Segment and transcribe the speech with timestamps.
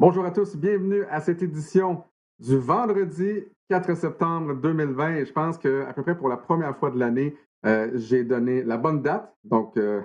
[0.00, 2.02] Bonjour à tous, bienvenue à cette édition
[2.38, 5.16] du vendredi 4 septembre 2020.
[5.16, 7.36] Et je pense qu'à peu près pour la première fois de l'année,
[7.66, 9.30] euh, j'ai donné la bonne date.
[9.44, 10.00] Donc, euh,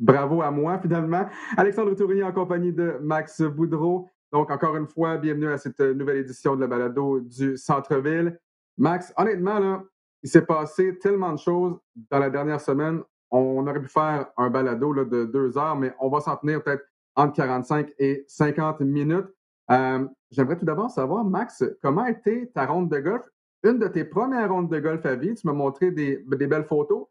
[0.00, 1.26] bravo à moi finalement.
[1.56, 4.08] Alexandre Tourigny en compagnie de Max Boudreau.
[4.32, 8.40] Donc, encore une fois, bienvenue à cette nouvelle édition de la balado du Centre-Ville.
[8.76, 9.84] Max, honnêtement, là,
[10.24, 11.78] il s'est passé tellement de choses
[12.10, 13.00] dans la dernière semaine.
[13.30, 16.82] On aurait pu faire un balado de deux heures, mais on va s'en tenir peut-être
[17.16, 19.35] entre 45 et 50 minutes.
[19.70, 23.22] Euh, j'aimerais tout d'abord savoir, Max, comment a été ta ronde de golf?
[23.64, 27.06] Une de tes premières rondes de golf à vie, tu m'as montré des, belles photos.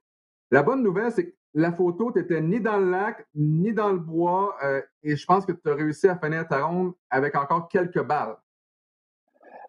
[0.52, 3.92] La bonne nouvelle, c'est que la photo, tu n'étais ni dans le lac, ni dans
[3.92, 7.36] le bois, euh, et je pense que tu as réussi à finir ta ronde avec
[7.36, 8.36] encore quelques balles.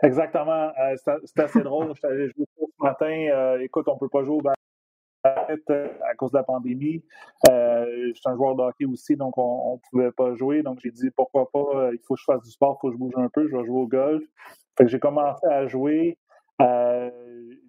[0.03, 0.71] Exactement.
[0.79, 1.89] Euh, c'est assez drôle.
[1.95, 3.59] Je suis allé jouer ce matin.
[3.61, 4.43] écoute, on ne peut pas jouer au
[5.27, 7.05] à cause de la pandémie.
[7.49, 10.63] Euh, je suis un joueur de hockey aussi, donc on ne pouvait pas jouer.
[10.63, 12.89] Donc j'ai dit pourquoi pas, euh, il faut que je fasse du sport, il faut
[12.89, 14.25] que je bouge un peu, je vais jouer au golf.
[14.85, 16.19] j'ai commencé à jouer.
[16.63, 17.11] Euh,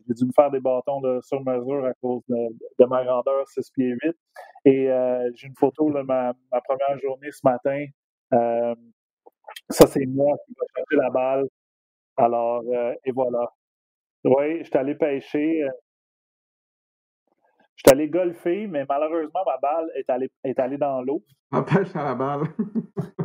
[0.08, 3.72] j'ai dû me faire des bâtons de sur mesure à cause de, ma grandeur 6
[3.72, 4.16] pieds 8.
[4.66, 4.90] Et
[5.36, 7.86] j'ai une photo de ma, première journée ce matin.
[9.70, 11.46] ça, c'est moi qui vais chercher la balle.
[12.16, 12.64] Alors,
[13.06, 13.52] et voilà.
[14.24, 15.68] Oui, je suis allé pêcher.
[17.78, 21.24] Je suis allé golfer, mais malheureusement, ma balle est allée, est allée dans l'eau.
[21.52, 22.42] Ma pêche à la balle.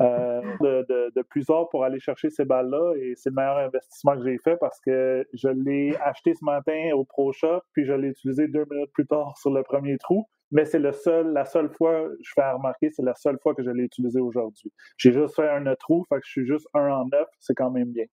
[0.00, 4.16] euh, de, de, de, plusieurs pour aller chercher ces balles-là et c'est le meilleur investissement
[4.16, 7.92] que j'ai fait parce que je l'ai acheté ce matin au Pro Shop puis je
[7.92, 10.26] l'ai utilisé deux minutes plus tard sur le premier trou.
[10.50, 13.62] Mais c'est le seul, la seule fois, je fais remarquer, c'est la seule fois que
[13.62, 14.70] je l'ai utilisé aujourd'hui.
[14.98, 17.70] J'ai juste fait un trou, fait que je suis juste un en neuf, c'est quand
[17.70, 18.04] même bien.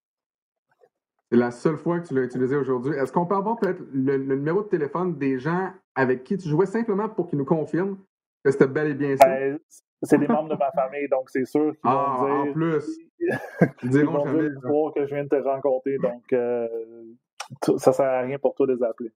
[1.31, 2.95] C'est la seule fois que tu l'as utilisé aujourd'hui.
[2.95, 6.65] Est-ce qu'on peut avoir peut-être le, numéro de téléphone des gens avec qui tu jouais
[6.65, 7.97] simplement pour qu'ils nous confirment
[8.43, 9.27] que c'était bel et bien ça?
[9.27, 9.59] Ben,
[10.01, 12.51] c'est des membres de ma famille, donc c'est sûr qu'ils ah, vont dire.
[12.51, 12.99] En plus.
[13.83, 14.49] Ils diront jamais.
[14.95, 16.67] que je viens de te rencontrer, donc euh,
[17.77, 19.11] ça ne sert à rien pour toi de les appeler.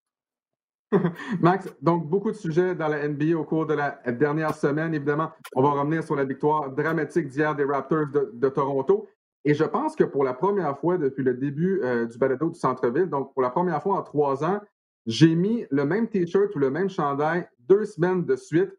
[1.41, 4.93] Max, donc beaucoup de sujets dans la NBA au cours de la dernière semaine.
[4.93, 9.07] Évidemment, on va revenir sur la victoire dramatique d'hier des Raptors de Toronto.
[9.45, 12.59] Et je pense que pour la première fois depuis le début euh, du balado du
[12.59, 14.61] centre-ville, donc pour la première fois en trois ans,
[15.05, 18.71] j'ai mis le même T-shirt ou le même chandail deux semaines de suite.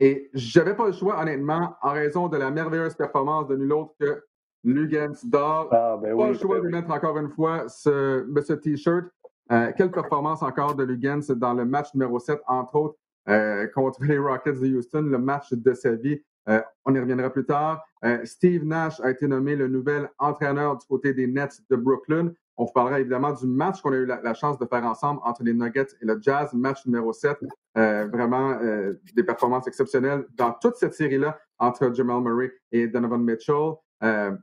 [0.00, 3.94] Et j'avais pas le choix, honnêtement, en raison de la merveilleuse performance de nul autre
[4.00, 4.22] que
[4.64, 5.68] Lugens Dor.
[5.72, 9.06] Ah, ben pas le choix ben de mettre encore une fois ce, ce T-shirt.
[9.50, 12.98] Euh, quelle performance encore de Lugens dans le match numéro 7, entre autres,
[13.28, 16.22] euh, contre les Rockets de Houston, le match de sa vie.
[16.48, 17.84] Euh, on y reviendra plus tard.
[18.04, 22.32] Euh, Steve Nash a été nommé le nouvel entraîneur du côté des Nets de Brooklyn.
[22.56, 25.44] On vous parlera évidemment du match qu'on a eu la, chance de faire ensemble entre
[25.44, 27.38] les Nuggets et le Jazz, match numéro 7.
[27.76, 28.58] Euh, vraiment
[29.14, 33.74] des performances exceptionnelles dans toute cette série-là entre Jamal Murray et Donovan Mitchell.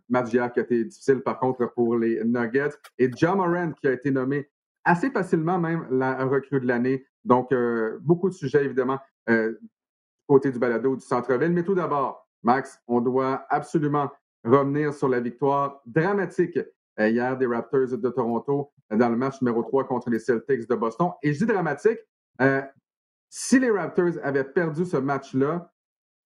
[0.07, 2.77] match hier qui a été difficile par contre pour les Nuggets.
[2.97, 4.49] Et John Moran qui a été nommé
[4.85, 7.05] assez facilement même la recrue de l'année.
[7.25, 7.53] Donc,
[7.99, 8.99] beaucoup de sujets évidemment
[10.27, 11.51] côté du balado du centre-ville.
[11.51, 14.09] Mais tout d'abord, Max, on doit absolument
[14.43, 16.59] revenir sur la victoire dramatique
[16.99, 20.69] euh, hier des Raptors de Toronto euh, dans le match numéro 3 contre les Celtics
[20.69, 21.09] de Boston.
[21.23, 21.99] Et je dis dramatique,
[22.41, 22.61] euh,
[23.29, 25.71] si les Raptors avaient perdu ce match-là,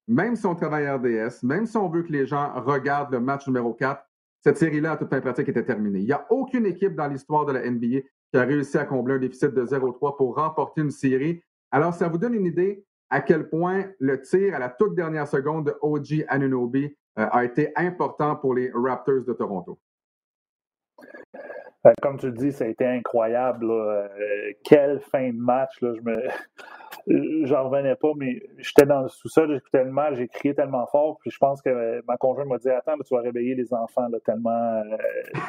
[0.07, 3.47] même si on travaille RDS, même si on veut que les gens regardent le match
[3.47, 4.03] numéro 4,
[4.41, 5.99] cette série-là, à toute fin pratique, était terminée.
[5.99, 9.15] Il n'y a aucune équipe dans l'histoire de la NBA qui a réussi à combler
[9.15, 11.41] un déficit de 0-3 pour remporter une série.
[11.71, 15.27] Alors, ça vous donne une idée à quel point le tir à la toute dernière
[15.27, 19.79] seconde de OG Anunobi euh, a été important pour les Raptors de Toronto.
[21.85, 23.69] Euh, comme tu le dis, ça a été incroyable.
[23.69, 24.07] Euh,
[24.63, 25.77] quelle fin de match.
[25.81, 26.27] Je me...
[27.47, 31.17] J'en revenais pas, mais j'étais dans le sous-sol, j'écoutais le match, j'ai crié tellement fort,
[31.19, 34.19] puis je pense que ma conjointe m'a dit Attends, tu vas réveiller les enfants, là,
[34.23, 34.83] tellement,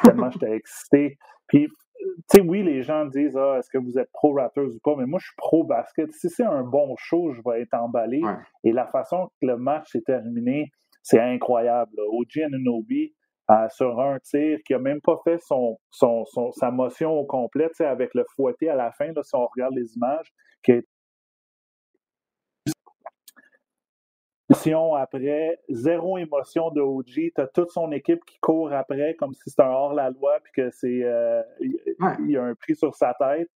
[0.03, 1.17] tellement j'étais excité.
[1.47, 1.67] Puis
[2.01, 4.95] tu sais, oui, les gens disent ah, est-ce que vous êtes pro Raptors ou pas,
[4.97, 6.11] mais moi, je suis pro basket.
[6.13, 8.21] Si c'est un bon show, je vais être emballé.
[8.63, 10.71] Et la façon que le match s'est terminé,
[11.03, 11.91] c'est incroyable.
[11.97, 13.13] OG Anunobi,
[13.49, 17.69] euh, sur un tir qui n'a même pas fait son, son, sa motion au complet,
[17.79, 20.31] avec le fouetté à la fin, là, si on regarde les images,
[20.63, 20.81] qui a
[24.99, 27.05] après, zéro émotion de OG.
[27.05, 30.69] Tu as toute son équipe qui court après comme si c'était un hors-la-loi puis que
[30.71, 33.49] c'est euh, il y a un prix sur sa tête.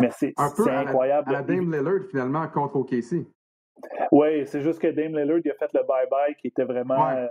[0.00, 1.28] Mais c'est incroyable.
[1.28, 3.26] À la, Dame Lillard, finalement, contre OKC.
[4.10, 7.26] Oui, c'est juste que Dame Lillard il a fait le bye-bye qui était vraiment euh,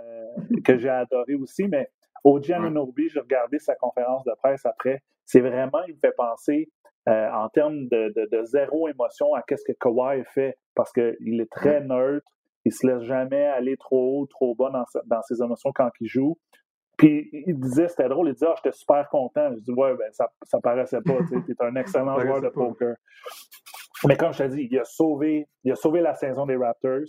[0.64, 1.68] que j'ai adoré aussi.
[1.68, 1.90] Mais
[2.24, 5.02] OG Anunobi, j'ai regardé sa conférence de presse après.
[5.26, 6.70] C'est vraiment, il me fait penser
[7.08, 11.50] euh, en termes de, de, zéro émotion à qu'est-ce que Kawhi fait parce qu'il est
[11.50, 12.26] très neutre
[12.64, 14.70] il se laisse jamais aller trop haut, trop bas
[15.04, 16.38] dans, ses émotions quand il joue.
[16.96, 19.52] puis il disait, c'était drôle, il disait, ah, j'étais super content.
[19.52, 22.96] Je dis, ouais, ben, ça, ça paraissait pas, tu es un excellent joueur de poker.
[24.06, 27.08] Mais comme je t'ai dit, il a sauvé, il a sauvé la saison des Raptors.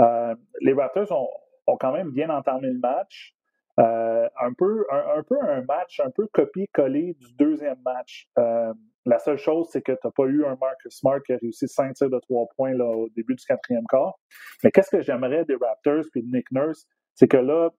[0.00, 1.28] Euh, les Raptors ont,
[1.66, 3.34] ont, quand même bien entamé le match.
[3.78, 8.28] Euh, un, peu, un, peu un match un peu copié-collé du deuxième match.
[8.38, 8.72] Euh,
[9.06, 11.66] la seule chose, c'est que tu n'as pas eu un Marcus Smart qui a réussi
[11.66, 14.18] 5 tirs de 3 points là, au début du quatrième quart.
[14.62, 17.70] Mais qu'est-ce que j'aimerais des Raptors et de Nick Nurse, c'est que là,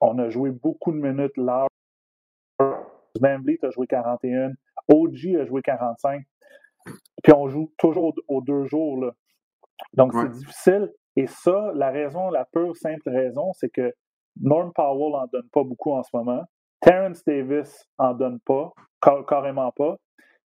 [0.00, 1.66] on a joué beaucoup de minutes là.
[3.20, 4.52] Van a joué 41,
[4.88, 6.22] OG a joué 45.
[7.22, 9.04] Puis on joue toujours aux deux jours.
[9.04, 9.12] Là.
[9.94, 10.92] Donc c'est difficile.
[11.16, 13.94] Et ça, la raison, la pure simple raison, c'est que
[14.40, 16.42] Norm Powell en donne pas beaucoup en ce moment.
[16.80, 18.72] Terrence Davis en donne pas,
[19.28, 19.96] carrément pas.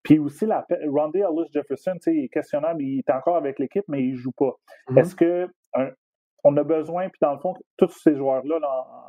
[0.02, 4.02] Puis aussi, la, Randy Ellis Jefferson, il est questionnable, il est encore avec l'équipe, mais
[4.02, 4.56] il joue pas.
[4.88, 5.00] Mm-hmm.
[5.00, 5.48] Est-ce que
[6.42, 8.58] on a besoin, puis dans le fond, tous ces joueurs-là,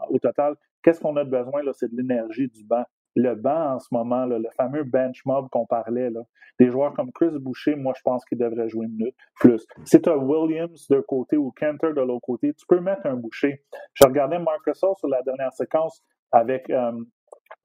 [0.10, 1.62] au total, qu'est-ce qu'on a de besoin?
[1.74, 2.84] C'est de l'énergie du banc.
[3.16, 6.22] Le banc en ce moment, le fameux bench mob qu'on parlait, là,
[6.60, 9.66] des joueurs comme Chris Boucher, moi je pense qu'il devrait jouer une minute plus.
[9.84, 13.16] Si tu as Williams d'un côté ou Kenter de l'autre côté, tu peux mettre un
[13.16, 13.64] Boucher.
[13.94, 16.02] Je regardais Marcus sur la dernière séquence
[16.32, 16.92] avec euh,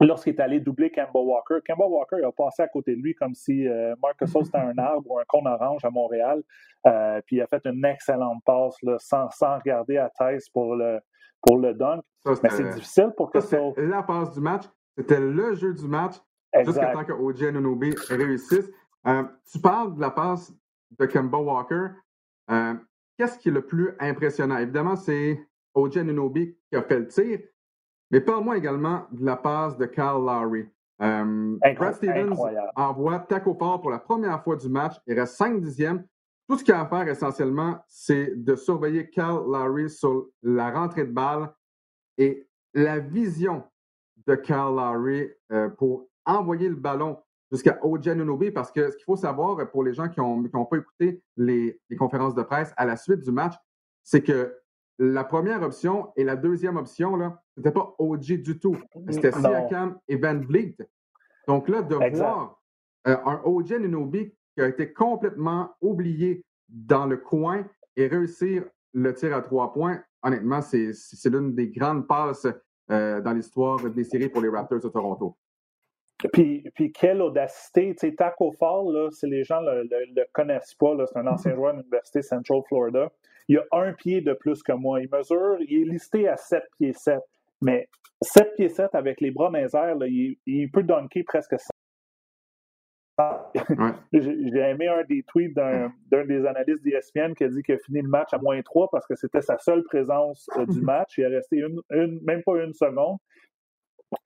[0.05, 1.59] lorsqu'il est allé doubler Campbell Walker.
[1.65, 5.09] Campbell Walker a passé à côté de lui comme si euh, Marcus c'était un arbre
[5.09, 6.43] ou un cône orange à Montréal.
[6.85, 10.99] Euh, puis il a fait une excellente passe sans, sans regarder à thèse pour le,
[11.41, 12.03] pour le dunk.
[12.43, 13.57] Mais c'est difficile pour que ça.
[13.77, 14.63] La passe du match,
[14.97, 16.15] c'était le jeu du match
[16.65, 18.69] jusqu'à temps que OJ Anunobi réussisse.
[19.07, 20.53] Euh, tu parles de la passe
[20.99, 21.87] de Campbell Walker.
[23.17, 24.57] Qu'est-ce qui est le plus impressionnant?
[24.57, 25.39] Évidemment, c'est
[25.73, 27.39] OJ Anunobi qui a fait le tir,
[28.11, 30.67] mais parle-moi également de la passe de Kyle Lowry.
[31.01, 32.35] Euh, Brad Stevens
[32.75, 34.95] envoie Taco fort pour la première fois du match.
[35.05, 36.05] Il reste 5 dixièmes.
[36.47, 41.05] Tout ce qu'il a à faire essentiellement, c'est de surveiller Kyle Lowry sur la rentrée
[41.05, 41.53] de balle
[42.17, 43.63] et la vision
[44.25, 47.17] de Kyle Lowry euh, pour envoyer le ballon
[47.51, 50.77] jusqu'à OJ Nunobi parce que ce qu'il faut savoir pour les gens qui n'ont pas
[50.77, 53.53] écouté les, les conférences de presse à la suite du match,
[54.03, 54.57] c'est que
[54.99, 58.77] la première option et la deuxième option, ce n'était pas OG du tout.
[59.09, 60.75] C'était Siakam et Van Vliet.
[61.47, 62.61] Donc là, de voir
[63.07, 67.65] euh, un OG Nunobi qui a été complètement oublié dans le coin
[67.95, 68.63] et réussir
[68.93, 70.91] le tir à trois points, honnêtement, c'est
[71.25, 72.47] l'une des grandes passes
[72.91, 75.35] euh, dans l'histoire des séries pour les Raptors de Toronto.
[76.33, 77.93] Puis, puis quelle audacité.
[77.93, 81.53] Tu sais, Taco Fall, là, si les gens ne le, connaissent pas, c'est un ancien
[81.53, 83.11] joueur de l'Université Central Florida.
[83.47, 84.99] Il a un pied de plus que moi.
[84.99, 87.19] Il mesure, il est listé à 7 pieds 7.
[87.61, 87.87] Mais
[88.21, 91.67] 7 pieds 7 avec les bras dans airs, là, il, il, peut dunker presque 100.
[94.13, 98.01] J'ai aimé un des tweets d'un des analystes d'ESPN qui a dit qu'il a fini
[98.01, 101.17] le match à moins 3 parce que c'était sa seule présence euh, du match.
[101.17, 103.17] Il a resté une, une, même pas une seconde.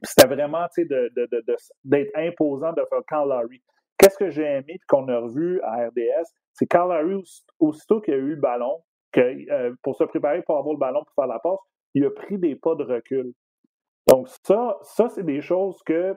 [0.04, 1.44] C'était vraiment d'être de,
[1.86, 3.62] de, imposant de faire Carl Larry.
[3.98, 6.28] Qu'est-ce que j'ai aimé et qu'on a revu à RDS?
[6.54, 7.24] C'est Carl Larry,
[7.60, 11.04] aussitôt qu'il a eu le ballon, que, euh, pour se préparer pour avoir le ballon
[11.04, 11.60] pour faire la passe,
[11.94, 13.34] il a pris des pas de recul.
[14.08, 16.16] Donc, ça, ça c'est des choses que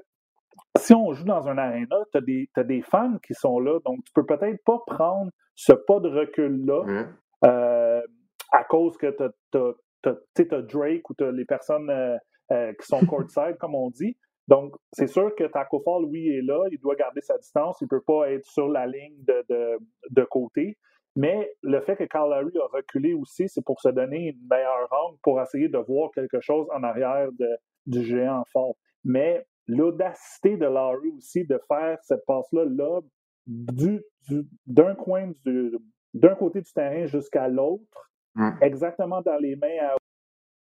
[0.79, 3.99] si on joue dans un aréna, tu as, as, des fans qui sont là, donc
[4.05, 7.07] tu peux peut-être pas prendre ce pas de recul-là
[7.45, 8.03] euh,
[8.53, 9.59] à cause que tu
[10.53, 12.17] as, Drake ou tu as les personnes euh,
[12.53, 14.17] euh, qui sont courtside, comme on dit.
[14.47, 17.85] Donc, c'est sûr que Taco Fall, oui, est là, il doit garder sa distance, il
[17.85, 19.79] ne peut pas être sur la ligne de,
[20.11, 20.77] de, côté.
[21.17, 24.89] Mais le fait que Carl Larry a reculé aussi, c'est pour se donner une meilleure
[24.91, 27.49] angle pour essayer de voir quelque chose en arrière de,
[27.87, 28.75] du géant fort.
[29.05, 33.01] Mais l'audacité de Larry aussi de faire cette passe-là là,
[33.47, 34.03] du,
[34.67, 35.77] d'un coin du,
[36.15, 38.11] d'un côté du terrain jusqu'à l'autre,
[38.61, 39.97] exactement dans les mains à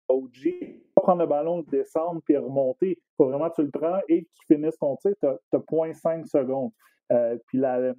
[0.09, 2.91] OG, prendre le ballon, descendre puis remonter.
[2.91, 5.39] Il faut vraiment que tu le prends et que tu finisses ton tir, tu as,
[5.53, 6.71] 0.5 secondes.
[7.13, 7.93] Euh, puis la,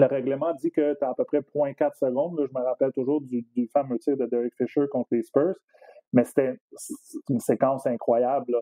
[0.00, 2.40] le règlement dit que tu as à peu près 0.4 secondes.
[2.40, 5.54] je me rappelle toujours du, fameux tir de Derek Fisher contre les Spurs.
[6.12, 6.58] Mais c'était
[7.28, 8.56] une séquence incroyable.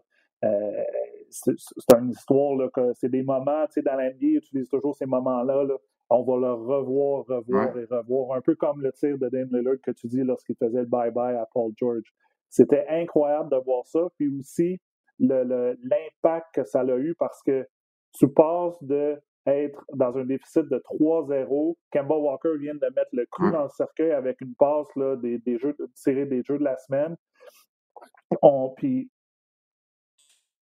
[0.45, 0.85] Euh,
[1.31, 1.55] c'est
[1.99, 5.65] une histoire, que c'est des moments, tu sais, dans l'NBA, ils utilisent toujours ces moments-là.
[6.11, 8.37] On va le revoir, revoir et revoir.
[8.37, 11.37] Un peu comme le tir de Dame Lillard que tu dis lorsqu'il faisait le bye-bye
[11.37, 12.15] à Paul George.
[12.49, 14.01] C'était incroyable de voir ça.
[14.17, 14.81] Puis aussi,
[15.19, 17.67] l'impact que ça a eu parce que
[18.13, 21.77] tu passes de être dans un déficit de 3-0.
[21.91, 25.39] Kemba Walker vient de mettre le clou dans le cercueil avec une passe là, des,
[25.39, 27.17] des jeux, tirée des jeux de la semaine.
[28.43, 29.11] On, puis,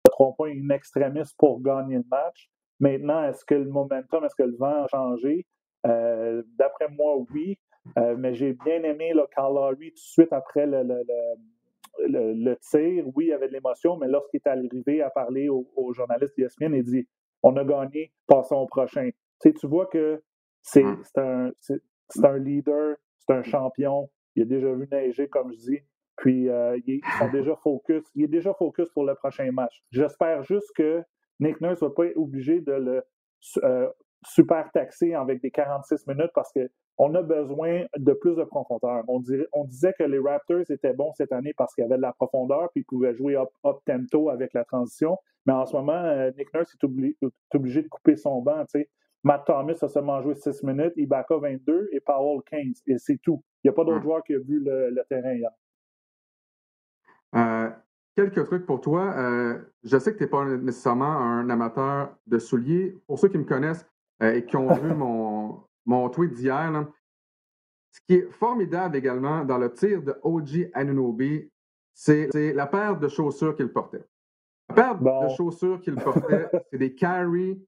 [0.04, 2.50] trois points une extrémiste pour gagner le match.
[2.80, 5.46] Maintenant, est-ce que le momentum, est-ce que le vent a changé?
[5.86, 7.58] Euh, d'après moi, oui.
[7.98, 10.84] Euh, mais j'ai bien aimé le Carl tout de suite après le,
[11.98, 15.92] le, tir, oui, il y avait de l'émotion, mais lorsqu'il est arrivé à parler aux,
[15.92, 17.08] journalistes d'ESPN, il dit
[17.42, 19.10] On a gagné, passons au prochain.
[19.40, 20.22] Tu, tu vois que
[20.62, 21.02] c'est mm.
[21.16, 21.50] un,
[22.24, 24.10] un leader, c'est un champion.
[24.34, 25.80] Il a déjà vu neiger, comme je dis.
[26.16, 28.04] Puis euh, ils sont déjà focus.
[28.14, 29.82] Il est déjà focus pour le prochain match.
[29.90, 31.02] J'espère juste que
[31.40, 33.02] Nick Nurse ne va pas être obligé de le
[33.64, 33.88] euh,
[34.24, 36.52] super taxer avec des 46 minutes parce
[36.96, 39.04] qu'on a besoin de plus de profondeur.
[39.08, 39.22] On,
[39.52, 42.12] on disait que les Raptors étaient bons cette année parce qu'il y avait de la
[42.12, 45.16] profondeur puis ils pouvaient jouer up-tempo avec la transition.
[45.46, 46.84] Mais en ce moment, euh, Nick Nurse est,
[47.54, 48.64] obligé de couper son banc.
[49.24, 52.82] Matt Thomas a seulement joué 6 minutes, Ibaka 22 et Powell 15.
[52.86, 53.42] Et c'est tout.
[53.62, 55.50] Il n'y a pas d'autre joueur qui a vu le, terrain hier.
[57.34, 57.70] Euh,
[58.16, 59.14] quelques trucs pour toi.
[59.16, 62.96] Euh, je sais que tu n'es pas nécessairement un amateur de souliers.
[63.06, 63.86] Pour ceux qui me connaissent
[64.22, 66.86] euh, et qui ont vu mon, mon tweet d'hier,
[67.90, 71.50] ce qui est formidable également dans le tir de OG Anunobi,
[71.94, 74.04] c'est la paire de chaussures qu'il portait.
[74.70, 77.62] La paire de chaussures qu'il portait, c'est des Carry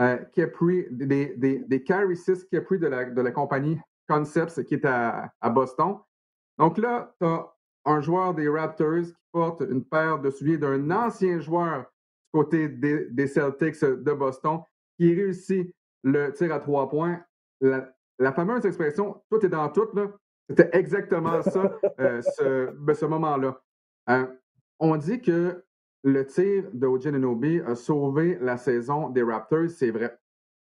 [0.00, 3.78] euh, Capri, des, des, des Carry 6 Capri de la, de la compagnie
[4.08, 5.98] Concepts qui est à, à Boston.
[6.58, 7.48] Donc là, tu as
[7.84, 12.68] un joueur des Raptors qui porte une paire de souliers d'un ancien joueur du côté
[12.68, 14.60] des, des, Celtics de Boston
[14.98, 17.20] qui réussit le tir à trois points.
[18.18, 19.88] La, fameuse expression tout est dans tout,
[20.48, 23.60] c'était exactement ça, euh, ce, ben, ce moment-là.
[24.10, 24.26] Euh,
[24.78, 25.64] on dit que
[26.02, 27.14] le tir de Ojin
[27.66, 30.18] a sauvé la saison des Raptors, c'est vrai.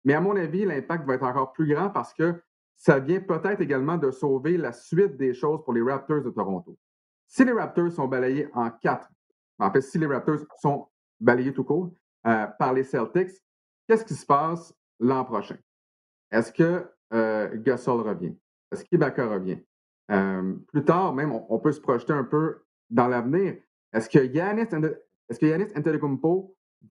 [0.05, 2.35] Mais à mon avis, l'impact va être encore plus grand parce que
[2.77, 6.79] ça vient peut-être également de sauver la suite des choses pour les Raptors de Toronto.
[7.27, 9.11] Si les Raptors sont balayés en quatre,
[9.59, 10.89] en fait, si les Raptors sont
[11.21, 11.91] balayés tout court
[12.27, 13.33] euh, par les Celtics,
[13.87, 15.57] qu'est-ce qui se passe l'an prochain?
[16.31, 18.37] Est-ce que euh, Gasol revient?
[18.73, 19.59] Est-ce qu'Ibaka revient?
[20.11, 23.57] Euh, plus tard, même, on, peut se projeter un peu dans l'avenir.
[23.93, 24.69] Est-ce que Yanis
[25.29, 25.41] est-ce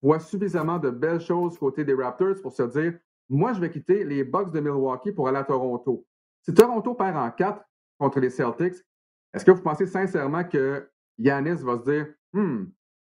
[0.02, 4.04] voit suffisamment de belles choses côté des Raptors pour se dire moi, je vais quitter
[4.04, 6.06] les Bucks de Milwaukee pour aller à Toronto?
[6.42, 7.64] Si Toronto perd en quatre
[7.98, 8.76] contre les Celtics,
[9.34, 10.88] est-ce que vous pensez sincèrement que
[11.18, 12.66] Yanis va se dire hmm,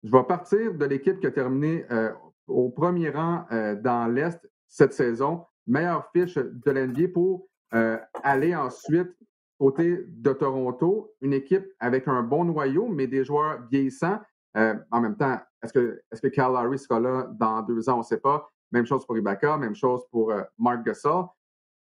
[0.03, 2.13] je vais partir de l'équipe qui a terminé euh,
[2.47, 8.55] au premier rang euh, dans l'Est cette saison, meilleure fiche de l'NBA pour euh, aller
[8.55, 9.13] ensuite
[9.59, 14.19] côté de Toronto, une équipe avec un bon noyau, mais des joueurs vieillissants
[14.57, 17.95] euh, en même temps, est-ce que, est Cal Lowry sera là dans deux ans?
[17.95, 18.49] On ne sait pas.
[18.71, 21.25] Même chose pour Ibaka, même chose pour euh, Mark Gasol.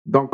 [0.05, 0.33] Donc,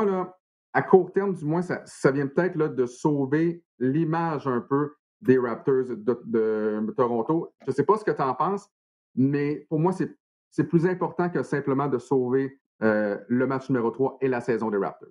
[0.73, 5.85] à court terme, du moins, ça, vient peut-être de sauver l'image un peu des Raptors
[5.89, 7.53] de, Toronto.
[7.65, 8.69] Je ne sais pas ce que tu en penses,
[9.15, 14.27] mais pour moi, c'est plus important que simplement de sauver le match numéro 3 et
[14.27, 15.09] la saison des Raptors.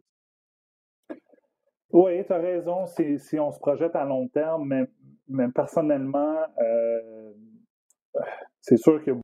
[1.93, 2.87] Oui, tu as raison.
[2.87, 4.87] Si, on se projette à long terme,
[5.29, 7.33] mais, personnellement, euh,
[8.61, 9.21] c'est sûr qu'il y a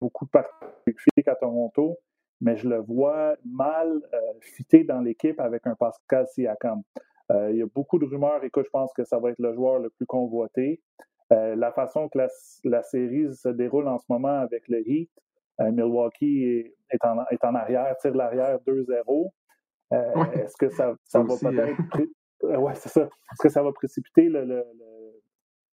[0.00, 1.98] beaucoup de particuliers à Toronto,
[2.40, 6.82] mais je le vois mal euh, fitter dans l'équipe avec un Pascal Siakam.
[7.30, 8.42] Euh, il y a beaucoup de rumeurs.
[8.44, 10.80] Écoute, je pense que ça va être le joueur le plus convoité.
[11.30, 12.18] la façon que
[12.64, 15.10] la, série se déroule en ce moment avec le Heat,
[15.60, 19.30] Milwaukee est, en, est en arrière, tire l'arrière 2-0.
[19.92, 21.80] Euh, est-ce que ça, va peut-être.
[22.44, 23.02] Euh, ouais, c'est ça.
[23.02, 24.64] Est-ce que ça va précipiter le, le,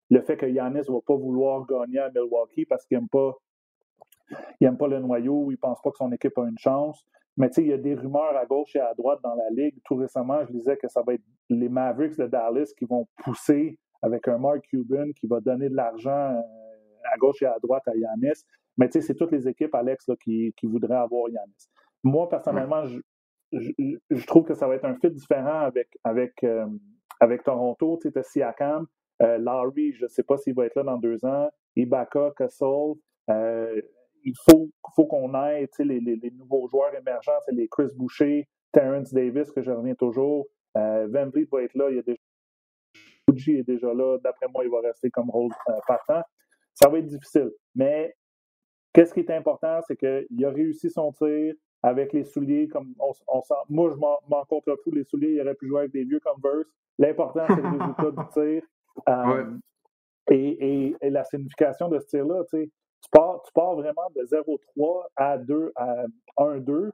[0.10, 3.34] le, fait que Yanis ne va pas vouloir gagner à Milwaukee parce qu'il n'aime pas,
[4.60, 7.06] il pas le noyau, il ne pense pas que son équipe a une chance?
[7.38, 9.50] Mais tu sais, il y a des rumeurs à gauche et à droite dans la
[9.52, 9.76] ligue.
[9.86, 13.80] Tout récemment, je disais que ça va être les Mavericks de Dallas qui vont pousser
[14.02, 16.42] avec un Mark Cuban qui va donner de l'argent euh,
[17.14, 18.44] à gauche et à droite à Yanis.
[18.82, 21.68] Mais tu sais, c'est toutes les équipes, Alex, qui, qui, voudraient avoir Yanis.
[22.04, 23.00] Moi, personnellement, je,
[23.52, 26.66] je, trouve que ça va être un fit différent avec, avec, euh,
[27.20, 28.00] avec Toronto.
[28.02, 28.88] Tu sais, Siakam,
[29.22, 32.96] euh, Larry, je ne sais pas s'il va être là dans deux ans, Ibaka, Castle.
[33.30, 33.80] Euh,
[34.24, 38.48] il faut, faut qu'on ait les, les, les, nouveaux joueurs émergents, c'est les Chris Boucher,
[38.72, 40.48] Terrence Davis, que je reviens toujours.
[40.76, 41.22] Euh, va
[41.62, 42.18] être là, il y a déjà
[43.30, 44.18] Fuji est déjà là.
[44.24, 45.52] D'après moi, il va rester comme rôle
[45.88, 46.24] partant.
[46.74, 47.52] Ça va être difficile.
[47.76, 48.16] Mais
[48.94, 53.12] qu'est-ce qui est important, c'est qu'il a réussi son tir avec les souliers, comme on,
[53.28, 53.54] on sent.
[53.70, 55.34] Moi, je m'en contre tous les souliers.
[55.34, 56.68] Il aurait pu jouer avec des vieux Converse.
[57.00, 58.64] L'important, c'est le résultat du tir.
[59.10, 59.58] Euh,
[60.30, 62.72] et, et, la signification de ce tir-là, tu sais,
[63.02, 66.06] tu pars, tu pars vraiment de 0-3 à 2 à
[66.38, 66.92] 1-2.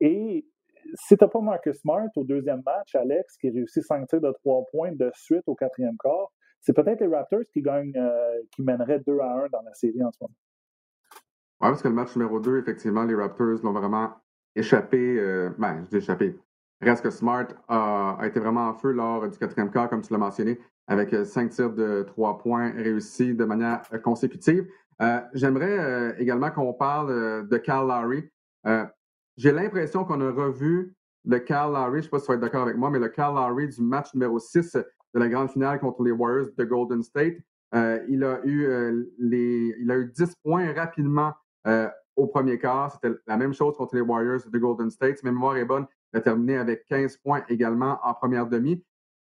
[0.00, 0.46] Et
[0.94, 4.30] si tu n'as pas Marcus Smart au deuxième match, Alex, qui réussit 5 tirs de
[4.30, 8.62] 3 points de suite au quatrième quart, c'est peut-être les Raptors qui gagnent, euh, qui
[8.62, 10.34] mèneraient 2 à 1 dans la série en ce moment.
[11.60, 14.12] Oui, parce que le match numéro 2, effectivement, les Raptors l'ont vraiment
[14.54, 16.38] échappé, euh, ben, je dis échappé.
[16.80, 20.18] Reste que Smart a, été vraiment en feu lors du quatrième quart, comme tu l'as
[20.18, 20.60] mentionné.
[20.86, 24.66] avec cinq tirs de trois points réussis de manière consécutive.
[25.34, 28.30] J'aimerais également qu'on parle de Cal Lowry.
[29.36, 32.34] J'ai l'impression qu'on a revu le Cal Lowry, je ne sais pas si tu vas
[32.34, 35.50] être d'accord avec moi, mais le Cal Lowry du match numéro 6 de la grande
[35.50, 37.36] finale contre les Warriors de Golden State.
[37.74, 41.34] Euh, il, a eu, euh, les, il a eu 10 points rapidement
[41.68, 42.92] euh, au premier quart.
[42.92, 45.22] C'était la même chose contre les Warriors de Golden State.
[45.22, 48.84] Ma mémoire est bonne, il a terminé avec 15 points également en première demi.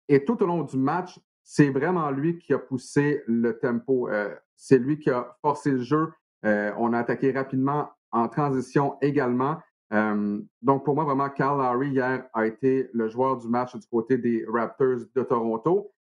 [0.08, 4.10] Et tout au long du match, c'est vraiment lui qui a poussé le tempo.
[4.56, 6.12] c'est lui qui a forcé le jeu.
[6.44, 9.58] on a attaqué rapidement en transition également.
[9.92, 14.18] donc, pour moi, vraiment, Carl Lowry hier a été le joueur du match du côté
[14.18, 15.92] des Raptors de Toronto.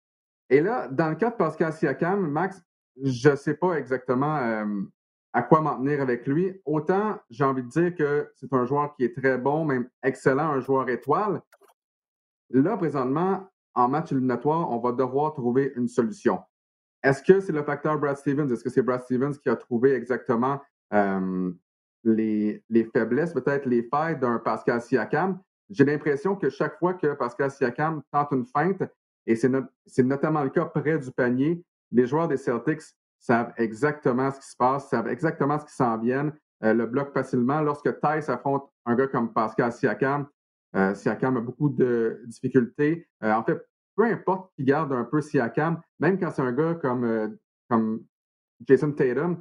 [0.51, 2.63] Et là, dans le cas de Pascal Siakam, Max,
[3.03, 4.65] je ne sais pas exactement euh,
[5.33, 6.61] à quoi m'en tenir avec lui.
[6.65, 10.51] Autant, j'ai envie de dire que c'est un joueur qui est très bon, même excellent,
[10.51, 11.43] un joueur étoile.
[12.51, 16.41] Là, présentement, en match éliminatoire, on va devoir trouver une solution.
[17.03, 18.51] Est-ce que c'est le facteur Brad Stevens?
[18.51, 20.61] Est-ce que c'est Brad Stevens qui a trouvé exactement
[20.93, 21.53] euh,
[22.03, 25.39] les, les, faiblesses, peut-être les failles d'un Pascal Siakam?
[25.71, 28.83] J'ai l'impression que chaque fois que Pascal Siakam tente une feinte,
[29.27, 31.63] et c'est notamment le cas près du panier.
[31.93, 32.83] Les joueurs des Celtics
[33.19, 36.33] savent exactement ce qui se passe, savent exactement ce qui s'en vient,
[36.65, 37.61] euh, le bloquent facilement.
[37.61, 40.27] Lorsque Thais affronte un gars comme Pascal Siakam,
[40.77, 43.09] euh, Siakam a beaucoup de difficultés.
[43.23, 43.59] Euh, en fait,
[43.97, 47.37] peu importe qui garde un peu Siakam, même quand c'est un gars comme,
[47.69, 48.05] comme
[48.67, 49.41] Jason Tatum,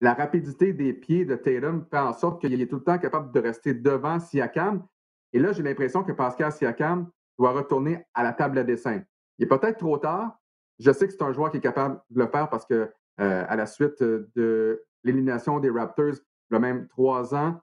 [0.00, 3.32] la rapidité des pieds de Tatum fait en sorte qu'il est tout le temps capable
[3.32, 4.86] de rester devant Siakam.
[5.32, 9.02] Et là, j'ai l'impression que Pascal Siakam doit retourner à la table à dessin.
[9.38, 10.38] Il est peut-être trop tard.
[10.78, 13.54] Je sais que c'est un joueur qui est capable de le faire parce que à
[13.54, 16.14] la suite de l'élimination des Raptors,
[16.50, 17.60] il a même trois ans,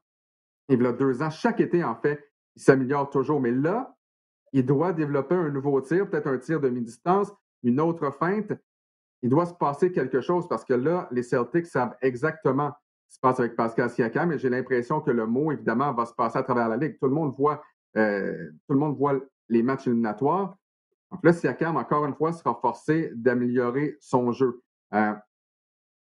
[0.69, 3.39] il a deux ans, chaque été, en fait, il s'améliore toujours.
[3.39, 3.95] Mais là,
[4.53, 7.31] il doit développer un nouveau tir, peut-être un tir de mi-distance,
[7.63, 8.53] une autre feinte.
[9.21, 12.71] Il doit se passer quelque chose parce que là, les Celtics savent exactement
[13.07, 16.05] ce qui se passe avec Pascal Siakam et j'ai l'impression que le mot, évidemment, va
[16.05, 16.97] se passer à travers la Ligue.
[16.99, 17.63] Tout le monde voit,
[17.95, 20.55] euh, tout le monde voit les matchs éliminatoires.
[21.11, 24.61] Donc là, Siakam, encore une fois, sera forcé d'améliorer son jeu.
[24.93, 25.13] Euh,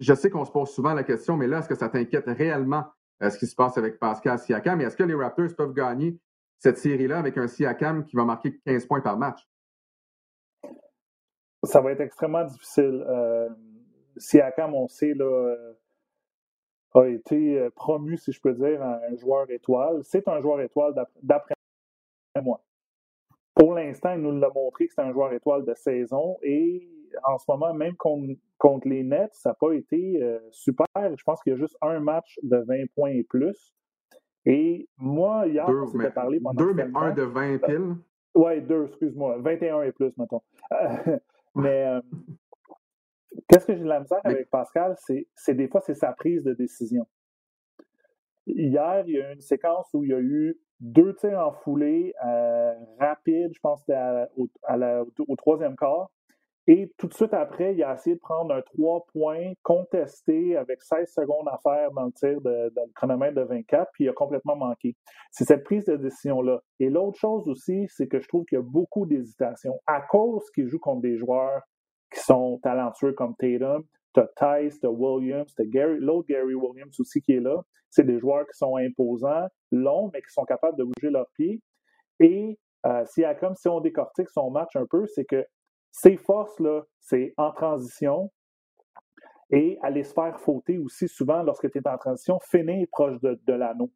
[0.01, 2.85] je sais qu'on se pose souvent la question, mais là, est-ce que ça t'inquiète réellement
[3.23, 4.81] euh, ce qui se passe avec Pascal Siakam?
[4.81, 6.19] Et est-ce que les Raptors peuvent gagner
[6.59, 9.47] cette série-là avec un Siakam qui va marquer 15 points par match?
[11.65, 13.05] Ça va être extrêmement difficile.
[13.09, 13.49] Euh,
[14.17, 15.55] Siakam, on sait, là,
[16.95, 20.01] a été promu, si je peux dire, un joueur étoile.
[20.03, 21.55] C'est un joueur étoile d'après
[22.43, 22.63] moi.
[23.55, 26.89] Pour l'instant, il nous l'a montré que c'est un joueur étoile de saison et
[27.25, 30.87] en ce moment, même contre, les Nets, ça n'a pas été euh, super.
[30.95, 33.75] Je pense qu'il y a juste un match de 20 points et plus.
[34.45, 37.97] Et moi, hier, on s'était parlé pendant Deux, mais un de 20 piles?
[38.35, 39.39] Oui, deux, excuse-moi.
[39.39, 40.43] 21 et plus, mettons.
[41.55, 42.01] mais euh,
[43.49, 44.95] qu'est-ce que j'ai de la misère avec Pascal?
[45.35, 47.07] C'est des fois, c'est sa prise de décision.
[48.47, 51.53] Hier, il y a eu une séquence où il y a eu deux tirs en
[51.53, 56.11] foulée euh, rapides, je pense que c'était au, troisième quart.
[56.69, 60.83] Et tout de suite après, il a essayé de prendre un trois points contesté avec
[60.83, 64.13] 16 secondes à faire dans le tir de, le chronomètre de 24, puis il a
[64.13, 64.97] complètement manqué.
[65.31, 66.61] C'est cette prise de décision-là.
[66.81, 69.79] Et l'autre chose aussi, c'est que je trouve qu'il y a beaucoup d'hésitation.
[69.87, 71.63] À cause qu'il joue contre des joueurs
[72.13, 77.21] qui sont talentueux comme Tatum, t'as Tice, t'as Williams, t'as Gary, l'autre Gary Williams aussi
[77.21, 77.63] qui est là.
[77.91, 81.61] C'est des joueurs qui sont imposants, longs, mais qui sont capables de bouger leurs pieds.
[82.19, 83.05] Et euh,
[83.39, 85.45] comme si on décortique son match un peu, c'est que
[85.97, 88.31] ses forces-là, c'est en transition
[89.51, 93.53] et aller se faire fauter aussi souvent lorsque tu es en transition, finir proche de,
[93.53, 93.91] l'anneau.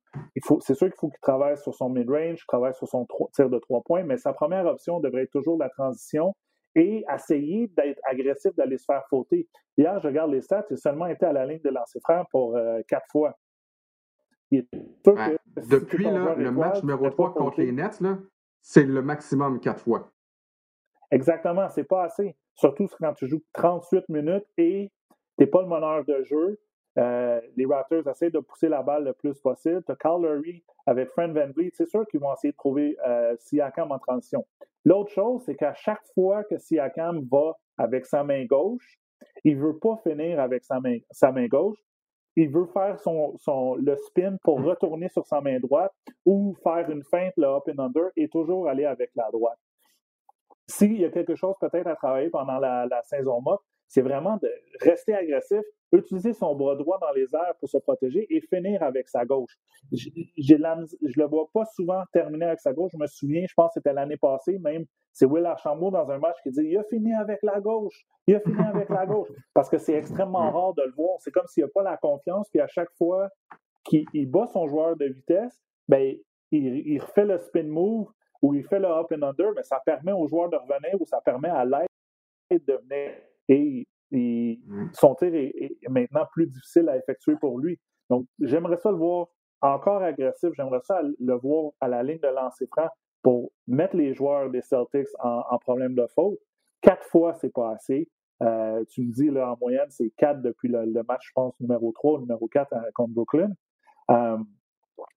[0.60, 3.82] c'est sûr qu'il faut qu'il travaille sur son mid-range, travaille sur son tir de trois
[3.82, 6.34] points, mais sa première option devrait être toujours la transition
[6.74, 9.46] et essayer d'être agressif, d'aller se faire fauter.
[9.76, 12.24] Hier, je regarde les stats, il a seulement été à la ligne de lancer franc
[12.30, 13.36] pour euh, quatre fois.
[14.50, 18.00] depuis le match numéro 3 contre les Nets,
[18.62, 20.10] c'est le maximum quatre fois.
[21.10, 22.36] Exactement, c'est pas assez.
[22.54, 24.90] Surtout quand tu joues 38 minutes et
[25.38, 26.60] tu n'es pas le meneur de jeu.
[26.98, 29.82] Euh, les Raptors essaient de pousser la balle le plus possible.
[29.84, 31.70] Tu as Carl Lurie avec Fred Van Vliet.
[31.74, 34.44] C'est sûr qu'ils vont essayer de trouver euh, Siakam en transition.
[34.84, 38.98] L'autre chose, c'est qu'à chaque fois que Siakam va avec sa main gauche,
[39.44, 41.78] il ne veut pas finir avec sa main, sa main gauche.
[42.36, 45.92] Il veut faire son, son, le spin pour retourner sur sa main droite
[46.24, 49.58] ou faire une feinte, le up and under, et toujours aller avec la droite.
[50.70, 54.48] S'il y a quelque chose peut-être à travailler pendant la, saison morte, c'est vraiment de
[54.80, 59.08] rester agressif, utiliser son bras droit dans les airs pour se protéger et finir avec
[59.08, 59.58] sa gauche.
[59.92, 62.92] Je le vois pas souvent terminer avec sa gauche.
[62.92, 66.18] Je me souviens, je pense que c'était l'année passée même, c'est Will Archambault dans un
[66.18, 69.28] match qui dit il a fini avec la gauche, il a fini avec la gauche,
[69.54, 71.16] parce que c'est extrêmement rare de le voir.
[71.18, 73.28] C'est comme s'il n'a pas la confiance, puis à chaque fois
[73.84, 76.16] qu'il bat son joueur de vitesse, ben
[76.52, 78.08] il, refait le spin move
[78.42, 81.06] ou il fait le up and under, mais ça permet au joueur de revenir ou
[81.06, 83.12] ça permet à l'aide de venir.
[83.48, 83.86] Et,
[84.92, 87.78] son tir est, maintenant plus difficile à effectuer pour lui.
[88.08, 89.28] Donc, j'aimerais ça le voir
[89.60, 90.50] encore agressif.
[90.56, 92.88] J'aimerais ça le voir à la ligne de lancer franc
[93.22, 96.38] pour mettre les joueurs des Celtics en, problème de faute.
[96.80, 98.08] Quatre fois, c'est pas assez.
[98.42, 101.92] Euh, tu me dis, là, en moyenne, c'est quatre depuis le, match, je pense, numéro
[101.92, 103.50] 3, numéro 4 euh, contre Brooklyn.
[104.10, 104.38] Euh,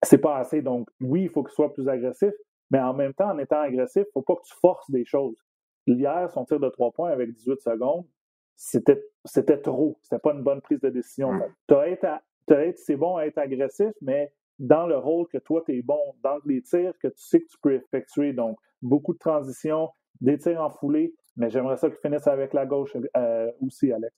[0.03, 0.61] c'est pas assez.
[0.61, 2.33] Donc, oui, il faut qu'il soit plus agressif,
[2.73, 5.05] mais en même temps, en étant agressif, il ne faut pas que tu forces des
[5.05, 5.37] choses.
[5.85, 8.07] Hier, son tir de trois points avec 18 secondes,
[8.55, 9.99] c'était, c'était trop.
[10.01, 11.39] C'était pas une bonne prise de décision.
[12.77, 16.39] c'est bon à être agressif, mais dans le rôle que toi, tu es bon, dans
[16.45, 18.33] les tirs que tu sais que tu peux effectuer.
[18.33, 22.65] Donc, beaucoup de transitions, des tirs en foulée, mais j'aimerais ça qu'il finisse avec la
[22.65, 24.15] gauche euh, aussi, Alex.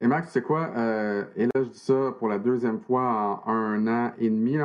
[0.00, 0.72] Et Max, sais quoi?
[0.76, 4.56] Euh, et là, je dis ça pour la deuxième fois en un an et demi.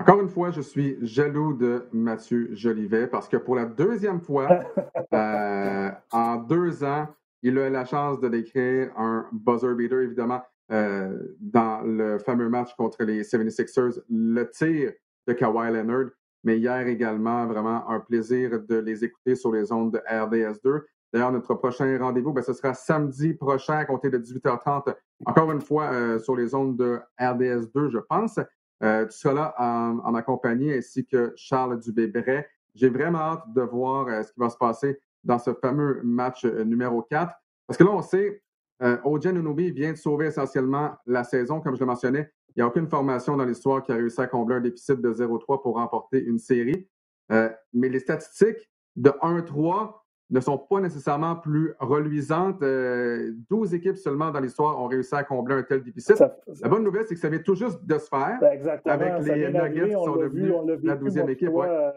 [0.00, 4.48] Encore une fois, je suis jaloux de Mathieu Jolivet parce que pour la deuxième fois
[5.12, 7.06] euh, en deux ans,
[7.42, 10.40] il a eu la chance de décrire un buzzer beater, évidemment,
[10.72, 14.92] euh, dans le fameux match contre les 76ers, le tir
[15.26, 16.08] de Kawhi Leonard.
[16.44, 20.80] Mais hier également, vraiment un plaisir de les écouter sur les ondes de RDS2.
[21.12, 24.94] D'ailleurs, notre prochain rendez-vous, ben, ce sera samedi prochain à compter de 18h30,
[25.26, 28.38] encore une fois euh, sur les ondes de RDS2, je pense.
[28.82, 32.46] Euh, tu seras là en, ma compagnie ainsi que Charles Dubé-Bray.
[32.74, 36.44] J'ai vraiment hâte de voir euh, ce qui va se passer dans ce fameux match
[36.44, 37.34] numéro 4.
[37.66, 38.42] Parce que là, on sait,
[38.82, 42.30] euh, Ojen Unobi vient de sauver essentiellement la saison, comme je le mentionnais.
[42.48, 45.12] Il n'y a aucune formation dans l'histoire qui a réussi à combler un déficit de
[45.12, 46.88] 0-3 pour remporter une série.
[47.28, 49.99] mais les statistiques de 1-3
[50.30, 52.62] ne sont pas nécessairement plus reluisantes.
[52.62, 56.18] Euh, 12 équipes seulement dans l'histoire ont réussi à combler un tel déficit.
[56.18, 59.50] la bonne nouvelle, c'est que ça vient tout juste de se faire ben, avec les
[59.50, 61.50] Nuggets qui sont devenus la 12e équipe.
[61.50, 61.90] Euh,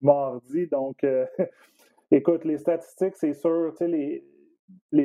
[0.00, 1.26] mardi, donc, euh,
[2.10, 4.24] écoute, les statistiques, c'est sûr, tu sais, les,
[4.90, 5.04] les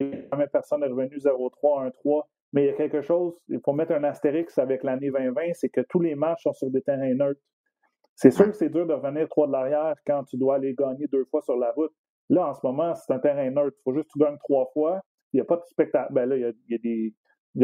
[0.00, 2.22] jamais personne n'est revenu 0-3, 1-3.
[2.52, 5.68] Mais il y a quelque chose, il faut mettre un astérix avec l'année 2020, c'est
[5.68, 7.40] que tous les matchs sont sur des terrains neutres.
[8.20, 11.06] C'est sûr que c'est dur de revenir trois de l'arrière quand tu dois aller gagner
[11.06, 11.92] deux fois sur la route.
[12.28, 13.78] Là, en ce moment, c'est un terrain neutre.
[13.78, 15.00] Il faut juste que tu gagnes trois fois.
[15.32, 16.12] Il n'y a pas de spectacle.
[16.12, 17.14] Ben là, il y a, des.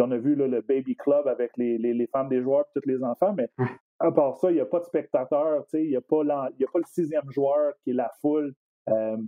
[0.01, 3.05] On a vu le Baby Club avec les, les, femmes des joueurs et tous les
[3.05, 3.51] enfants, mais
[3.99, 5.67] à part ça, il n'y a pas de spectateurs.
[5.75, 8.55] Il n'y a, pas a pas le sixième joueur qui est la foule.
[8.89, 9.19] Euh,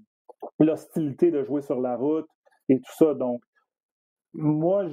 [0.60, 2.28] l'hostilité de jouer sur la route
[2.70, 3.12] et tout ça.
[3.12, 3.42] Donc,
[4.32, 4.86] moi,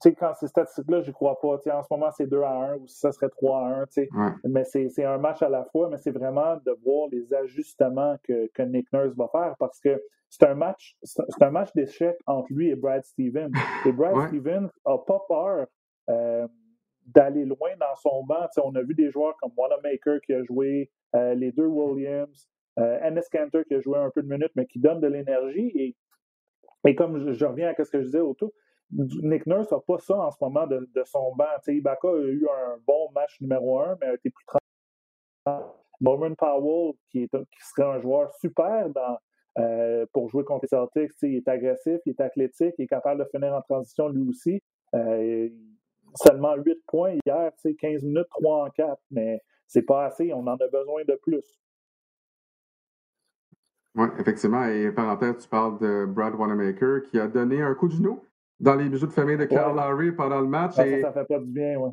[0.00, 1.48] sais, quand ces statistiques-là, je crois pas.
[1.48, 3.92] en ce moment, c'est 2 à 1 ou si ça serait 3 à 1, tu
[3.92, 4.08] sais.
[4.44, 8.48] Mais c'est un match à la fois, mais c'est vraiment de voir les ajustements que,
[8.54, 12.52] que Nick Nurse va faire parce que c'est un match c'est un match d'échec entre
[12.52, 13.52] lui et Brad Stevens.
[13.84, 15.66] Et Brad Stevens n'a pas peur
[16.10, 16.46] euh,
[17.06, 18.46] d'aller loin dans son banc.
[18.62, 22.98] on a vu des joueurs comme Wanamaker qui a joué, euh, les deux Williams, euh,
[23.00, 25.72] Ennis Cantor qui a joué un peu de minutes, mais qui donne de l'énergie.
[25.74, 25.96] Et,
[26.86, 28.52] et comme je, reviens à ce que je disais autour,
[28.90, 31.44] Nick Nurse n'a pas ça en ce moment de, son banc.
[31.66, 35.72] Ibaka a eu un bon match numéro un, mais a été plus tranquille.
[36.00, 37.28] Norman Powell, qui,
[37.60, 38.88] serait un joueur super
[39.58, 43.54] euh, pour jouer contre les Celtics, est agressif, il est athlétique, est capable de finir
[43.54, 44.62] en transition lui aussi.
[44.94, 45.48] Euh,
[46.14, 50.56] seulement 8 points hier, 15 minutes, 3 en 4, mais c'est pas assez, on en
[50.56, 51.58] a besoin de plus.
[53.94, 54.64] Oui, effectivement.
[54.66, 58.20] Et parenthèse, tu parles de Brad Wanamaker qui a donné un coup de genou
[58.58, 60.74] dans les bijoux de famille de Carl Lowry pendant le match.
[60.76, 61.90] Ah, et ça, ça fait pas du bien, oui.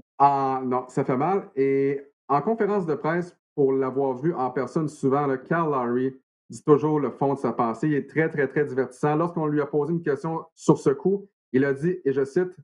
[0.67, 1.49] non, ça fait mal.
[1.55, 6.15] Et en conférence de presse, pour l'avoir vu en personne souvent, le Carl Lowry
[6.49, 7.87] dit toujours le fond de sa pensée.
[7.87, 9.15] Il est très, très, très divertissant.
[9.15, 12.57] Lorsqu'on lui a posé une question sur ce coup, il a dit, et je cite,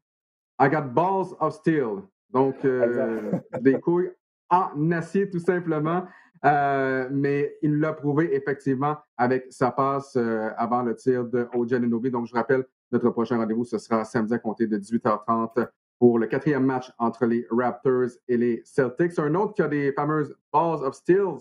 [0.59, 2.03] I got balls of steel.
[2.31, 3.31] Donc, euh,
[3.61, 4.11] des couilles
[4.49, 6.03] en acier, tout simplement.
[6.45, 11.89] Euh, mais il l'a prouvé effectivement avec sa passe euh, avant le tir de Ojen
[11.89, 15.67] Donc, je rappelle, notre prochain rendez-vous, ce sera samedi à compter de 18h30
[15.99, 19.19] pour le quatrième match entre les Raptors et les Celtics.
[19.19, 21.39] Un autre qui a des fameuses balls of steels,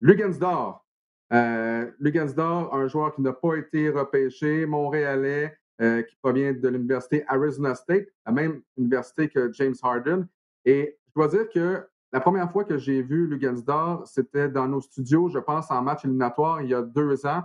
[0.00, 0.84] Lugansdor.
[1.32, 7.74] Euh, un joueur qui n'a pas été repêché, Montréalais, euh, qui provient de l'université Arizona
[7.74, 10.26] State, la même université que James Harden.
[10.64, 14.80] Et je dois dire que la première fois que j'ai vu Lugansdor, c'était dans nos
[14.80, 17.42] studios, je pense, en match éliminatoire il y a deux ans.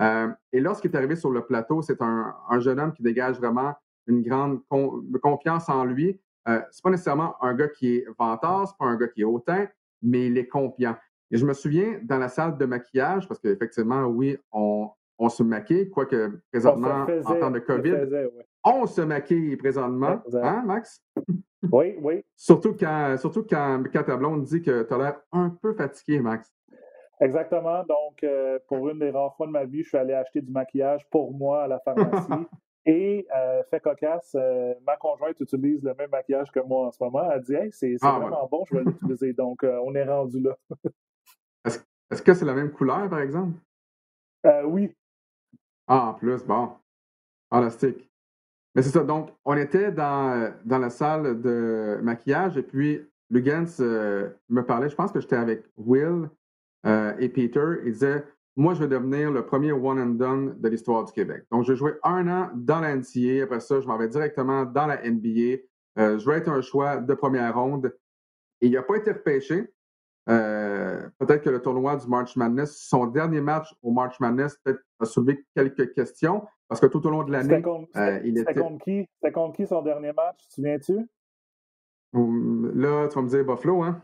[0.00, 3.74] Et lorsqu'il est arrivé sur le plateau, c'est un, jeune homme qui dégage vraiment
[4.06, 4.60] une grande
[5.22, 6.20] confiance en lui.
[6.48, 9.24] Euh, c'est pas nécessairement un gars qui est vantard, c'est pas un gars qui est
[9.24, 9.66] hautain,
[10.02, 10.96] mais il est confiant.
[11.30, 14.90] Et je me souviens dans la salle de maquillage, parce qu'effectivement, oui, on,
[15.28, 17.94] se maquille, quoique présentement, en temps de COVID,
[18.62, 20.22] on se maquille présentement.
[20.34, 21.02] Hein, Max?
[21.72, 22.22] Oui, oui.
[22.36, 26.52] surtout quand, surtout quand, ta blonde dit que tu as l'air un peu fatigué, Max.
[27.24, 27.82] Exactement.
[27.84, 30.52] Donc, euh, pour une des rares fois de ma vie, je suis allé acheter du
[30.52, 32.28] maquillage pour moi à la pharmacie.
[32.86, 37.02] Et euh, fait cocasse, euh, ma conjointe utilise le même maquillage que moi en ce
[37.02, 37.30] moment.
[37.30, 39.32] Elle dit Hey, c'est ah, vraiment bon, je vais l'utiliser.
[39.32, 40.54] Donc, euh, on est rendu là.
[42.10, 43.58] Est-ce que c'est la même couleur, par exemple?
[44.66, 44.94] oui.
[45.86, 46.72] Ah, en plus, bon.
[47.50, 48.06] Fantastique.
[48.74, 49.02] Mais c'est ça.
[49.02, 54.94] Donc, on était dans, dans la salle de maquillage et puis Lugans me parlait, je
[54.94, 56.28] pense que j'étais avec Will
[56.84, 57.80] et Peter.
[57.84, 58.24] Il disait
[58.56, 61.44] moi, je vais devenir le premier one and done de l'histoire du Québec.
[61.50, 63.42] Donc, je vais jouer un an dans la NCA.
[63.42, 65.62] Après ça, je m'en vais directement dans la NBA.
[65.98, 67.92] Euh, je vais être un choix de première ronde.
[68.60, 69.72] Et il n'a pas été repêché.
[70.28, 74.80] Euh, peut-être que le tournoi du March Madness, son dernier match au March Madness, peut-être
[75.00, 77.62] a soulevé quelques questions parce que tout au long de l'année,
[77.96, 78.54] euh, il était.
[78.54, 79.06] Contre qui?
[79.16, 80.38] C'était contre qui son dernier match?
[80.48, 80.94] Tu souviens-tu?
[82.14, 84.00] Là, tu vas me dire Buffalo, hein?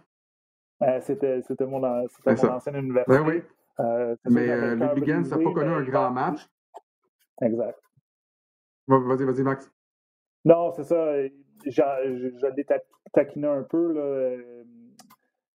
[1.00, 3.12] C'était mon, mon ancienne université.
[3.12, 3.42] Ben oui.
[3.80, 6.46] Euh, mais euh, le Big n'a pas connu un grand match.
[7.42, 7.78] Exact.
[8.86, 9.70] Vas-y, vas-y, Max.
[10.44, 11.16] Non, c'est ça.
[11.64, 12.66] Je, l'ai
[13.12, 14.64] taquiné un peu, là, euh,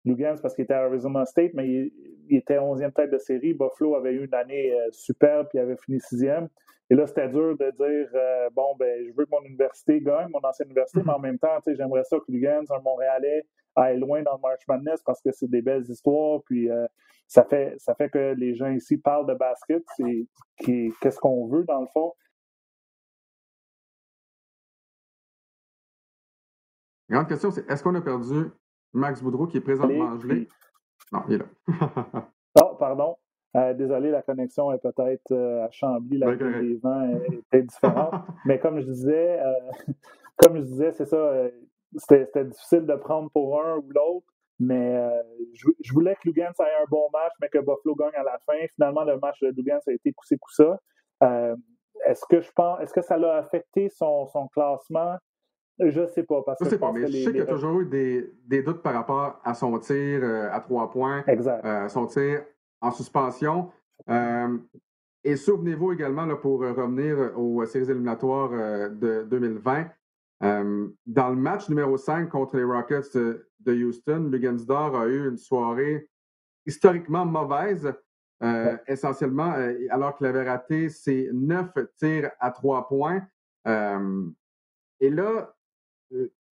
[0.06, 1.92] Lugans, parce qu'il était à Arizona State, mais il,
[2.30, 3.54] était 11e tête de série.
[3.54, 6.50] Buffalo avait eu une année superbe, puis il avait fini sixième.
[6.90, 8.10] Et là, c'était dur de dire
[8.54, 11.58] bon, ben, je veux que mon université gagne, mon ancienne université, mais en même temps,
[11.66, 15.50] j'aimerais ça que Lugans, un Montréalais, aille loin dans le March Madness parce que c'est
[15.50, 16.42] des belles histoires.
[16.46, 16.70] Puis
[17.28, 19.84] ça fait, ça fait que les gens ici parlent de basket.
[19.98, 20.28] C'est
[21.02, 22.14] qu'est-ce qu'on veut dans le fond?
[27.10, 28.50] Grande question, c'est est-ce qu'on a perdu
[28.94, 30.48] Max Boudreau qui est présentement gelé?
[31.14, 31.46] Non, il est là.
[32.60, 33.16] non, pardon.
[33.56, 37.08] Euh, désolé, la connexion est peut-être euh, à Chambly, la ben, des vents
[37.52, 38.14] est, différente.
[38.46, 39.54] Mais comme je disais, euh,
[40.38, 41.50] comme je disais, c'est ça,
[41.96, 44.34] c'était difficile de prendre pour un ou l'autre.
[44.60, 45.22] Mais euh,
[45.54, 48.54] je, voulais que Lugans ait un bon match, mais que Buffalo gagne à la fin.
[48.76, 50.80] Finalement, le match de Lugans a été coussé coussa.
[51.24, 51.56] Euh,
[52.06, 55.16] est-ce que je pense, est-ce que ça l'a affecté son, classement?
[55.80, 56.42] Je sais pas.
[56.44, 58.94] Parce je sais pas, mais je sais qu'il y a toujours eu des, doutes par
[58.94, 61.90] rapport à son tir euh, à trois points, exact.
[61.90, 62.44] son tir
[62.82, 63.72] en suspension.
[65.24, 68.50] et souvenez-vous également, là, pour revenir aux séries éliminatoires
[68.92, 69.88] de 2020,
[70.44, 75.38] euh, dans le match numéro 5 contre les Rockets de, Houston, Lugansdor a eu une
[75.38, 76.10] soirée
[76.66, 77.94] historiquement mauvaise,
[78.42, 83.22] euh, essentiellement, euh, alors qu'il avait raté ses neuf tirs à trois points.
[85.00, 85.56] et là,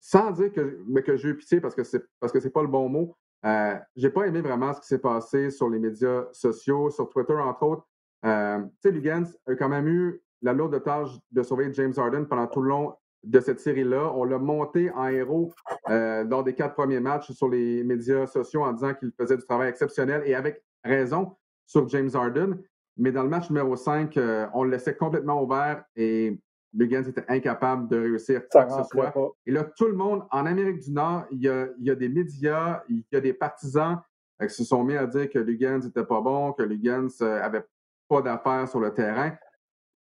[0.01, 2.89] sans dire que, mais que j'ai eu pitié parce que c'est parce pas le bon
[2.89, 3.17] mot,
[3.97, 7.63] j'ai pas aimé vraiment ce qui s'est passé sur les médias sociaux, sur Twitter entre
[7.63, 7.87] autres.
[8.23, 8.29] tu
[8.81, 12.63] sais, Lugans a quand même eu la lourde tâche de sauver James Harden pendant tout
[12.63, 14.13] le long de cette série-là.
[14.15, 15.53] On l'a monté en héros
[15.89, 19.45] euh, lors des quatre premiers matchs sur les médias sociaux en disant qu'il faisait du
[19.45, 22.59] travail exceptionnel et avec raison sur James Harden.
[22.97, 26.39] Mais dans le match numéro 5, euh, on le laissait complètement ouvert et
[26.73, 29.13] Lugans était incapable de réussir quoi que ce soit.
[29.47, 33.05] Et là, tout le monde, en Amérique du Nord, il y a, des médias, il
[33.11, 33.99] y a des partisans
[34.41, 37.65] euh, qui se sont mis à dire que Lugans n'était pas bon, que Lugans avait
[38.09, 39.33] pas d'affaires sur le terrain.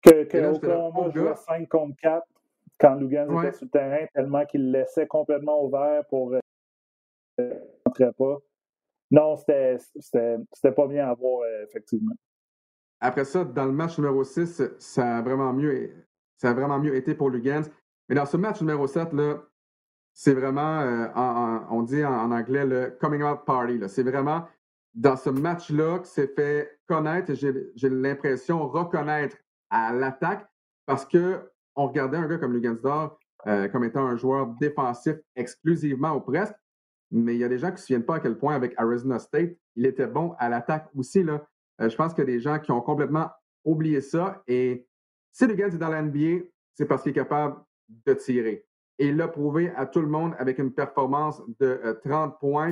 [0.03, 2.27] Que, que Oklahoma jouait 5 contre 4
[2.79, 7.55] quand Lugan était sur le terrain, tellement qu'il le laissait complètement ouvert pour euh,
[7.85, 8.39] rentrer pas.
[9.11, 12.15] Non, c'était pas bien à voir, euh, effectivement.
[13.01, 15.93] Après ça, dans le match numéro 6, ça a vraiment mieux,
[16.39, 17.69] ça a vraiment mieux été pour Lugans.
[18.09, 19.43] Mais dans ce match numéro 7, là,
[20.15, 21.07] c'est vraiment, euh,
[21.71, 23.81] on dit en, anglais, le coming out party.
[23.89, 24.49] C'est vraiment
[24.95, 29.37] dans ce match-là que s'est fait connaître, j'ai l'impression, reconnaître
[29.71, 30.49] à l'attaque
[30.87, 36.17] parce que on regardait un gars comme Lugansdor euh, comme étant un joueur défensif exclusivement
[36.17, 36.55] ou presque,
[37.13, 38.75] mais il y a des gens qui ne se souviennent pas à quel point avec
[38.77, 41.23] Arizona State, il était bon à l'attaque aussi.
[41.23, 41.47] Là.
[41.81, 43.31] Euh, je pense qu'il y a des gens qui ont complètement
[43.65, 44.43] oublié ça.
[44.49, 44.88] Et
[45.39, 48.67] si Lugans est dans la NBA, c'est parce qu'il est capable de tirer.
[48.99, 52.71] Et il l'a prouvé à tout le monde avec une performance de 30 euh, points.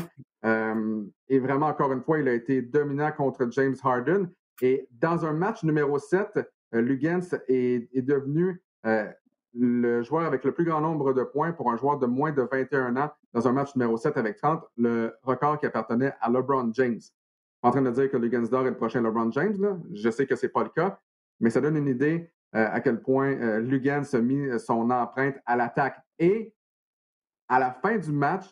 [1.29, 4.29] et vraiment, encore une fois, il a été dominant contre James Harden.
[4.63, 6.41] Et dans un match numéro 7,
[6.73, 9.09] Lugans est, est devenu euh,
[9.55, 12.43] le joueur avec le plus grand nombre de points pour un joueur de moins de
[12.43, 16.73] 21 ans dans un match numéro 7 avec 30, le record qui appartenait à LeBron
[16.75, 17.01] James.
[17.63, 19.81] en train de dire que Lugansdor est le prochain LeBron James.
[19.95, 20.99] Je sais que ce n'est pas le cas,
[21.39, 25.37] mais ça donne une idée euh, à quel point euh, Lugans a mis son empreinte
[25.45, 26.01] à l'attaque.
[26.19, 26.55] Et
[27.49, 28.47] à la fin du match,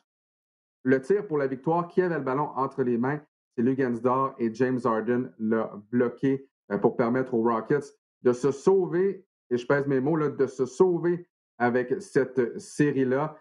[0.83, 3.21] le tir pour la victoire, qui avait le ballon entre les mains,
[3.57, 9.27] c'est Lugansdor et James Harden l'a bloqué euh, pour permettre aux Rockets de se sauver,
[9.51, 13.37] et je pèse mes mots, de se sauver avec cette série-là.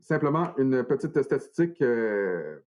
[0.00, 1.82] simplement une petite statistique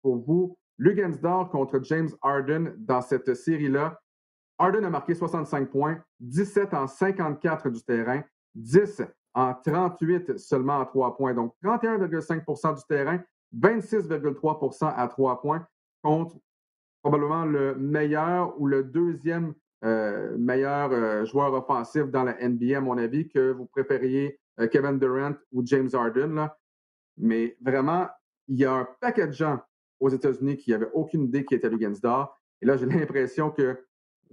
[0.01, 0.57] pour vous.
[0.79, 4.02] Lugansdor contre James Harden dans cette série-là.
[4.59, 8.23] Harden a marqué 65 points, 17 en 54 du terrain,
[8.55, 9.03] 10
[9.35, 11.35] en 38 seulement à 3 points.
[11.35, 13.21] Donc 31,5% du terrain,
[13.57, 15.67] 26,3% à 3 points
[16.03, 16.37] contre
[17.03, 22.81] probablement le meilleur ou le deuxième euh, meilleur euh, joueur offensif dans la NBA, à
[22.81, 26.49] mon avis, que vous préfériez euh, Kevin Durant ou James Harden.
[27.17, 28.07] Mais vraiment,
[28.47, 29.59] il y a un paquet de gens
[29.99, 32.41] aux États-Unis qui n'avaient aucune idée qui était Lugansdor.
[32.61, 33.77] Et là, j'ai l'impression que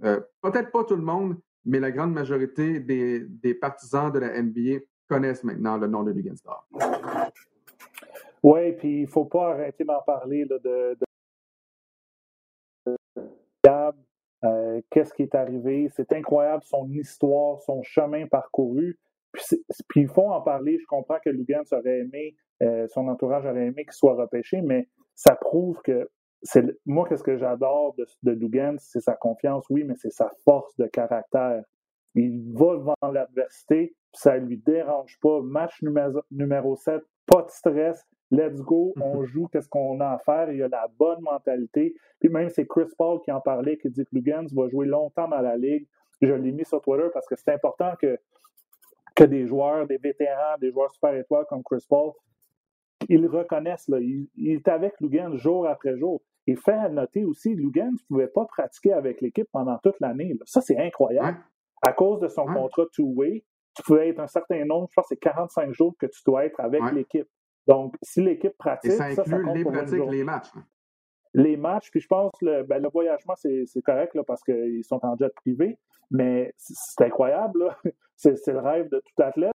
[0.00, 5.44] peut-être pas tout le monde, mais la grande majorité des, partisans de la NBA connaissent
[5.44, 6.66] maintenant le nom de Lugansdor.
[8.42, 10.96] Oui, puis il ne faut pas arrêter d'en parler de, de,
[14.44, 15.88] euh, qu'est-ce qui est arrivé.
[15.94, 18.98] C'est incroyable son histoire, son chemin parcouru.
[19.32, 20.78] Puis, il faut en parler.
[20.78, 24.88] Je comprends que Lugans aurait aimé, euh, son entourage aurait aimé qu'il soit repêché, mais
[25.14, 26.08] ça prouve que
[26.42, 30.30] c'est moi, qu'est-ce que j'adore de, de Lugans, c'est sa confiance, oui, mais c'est sa
[30.44, 31.62] force de caractère.
[32.14, 35.40] Il va devant l'adversité, ça ne lui dérange pas.
[35.42, 40.18] Match numéro, numéro 7, pas de stress, let's go, on joue, qu'est-ce qu'on a à
[40.18, 41.94] faire, il a la bonne mentalité.
[42.18, 45.28] Puis même, c'est Chris Paul qui en parlait, qui dit que Lugans va jouer longtemps
[45.28, 45.86] dans la ligue.
[46.20, 48.18] Je l'ai mis sur Twitter parce que c'est important que,
[49.14, 52.12] que des joueurs, des vétérans, des joueurs super étoiles comme Chris Paul,
[53.08, 53.88] ils reconnaissent.
[53.88, 56.20] Là, il, est avec Lugans jour après jour.
[56.50, 60.36] Et fait à noter aussi, Lugans ne pouvait pas pratiquer avec l'équipe pendant toute l'année.
[60.46, 61.38] Ça, c'est incroyable.
[61.80, 63.44] À cause de son contrat two-way,
[63.76, 66.46] tu pouvais être un certain nombre, je pense que c'est 45 jours que tu dois
[66.46, 67.28] être avec l'équipe.
[67.68, 68.90] Donc, si l'équipe pratique.
[68.90, 70.48] Et ça inclut les pratiques, les matchs.
[71.34, 74.98] Les matchs, puis je pense le, ben, le voyagement, c'est correct là, parce qu'ils sont
[75.04, 75.78] en jet privé,
[76.10, 77.76] mais c'est incroyable.
[78.16, 79.52] C'est le rêve de tout athlète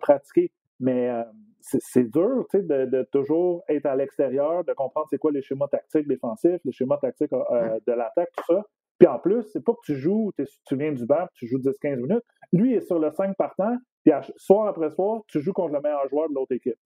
[0.00, 0.52] pratiquer.
[0.78, 1.24] Mais euh,
[1.64, 6.06] c'est dur de, de, toujours être à l'extérieur, de comprendre c'est quoi les schémas tactiques
[6.06, 8.62] défensifs, les schémas tactiques euh, de l'attaque, tout ça.
[8.98, 10.30] Puis en plus, c'est pas que tu joues,
[10.66, 12.24] tu viens du banc, tu joues 10-15 minutes.
[12.52, 16.06] Lui est sur le 5 partant, puis soir après soir, tu joues contre le meilleur
[16.08, 16.78] joueur de l'autre équipe.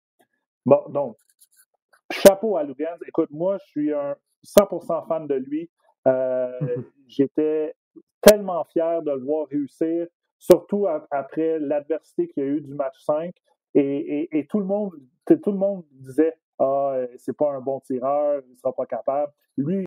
[0.64, 1.16] Bon, donc,
[2.10, 2.98] chapeau à Lugans.
[3.06, 4.14] Écoute, moi, je suis un
[4.44, 5.68] 100% fan de lui.
[6.06, 6.58] Euh,
[7.08, 7.74] j'étais
[8.22, 10.06] tellement fier de le voir réussir,
[10.38, 13.34] surtout après l'adversité qu'il y a eu du match 5.
[13.74, 14.92] Et, tout le monde,
[15.26, 19.32] tout le monde disait Ah, c'est pas un bon tireur, il sera pas capable.
[19.56, 19.84] Lui,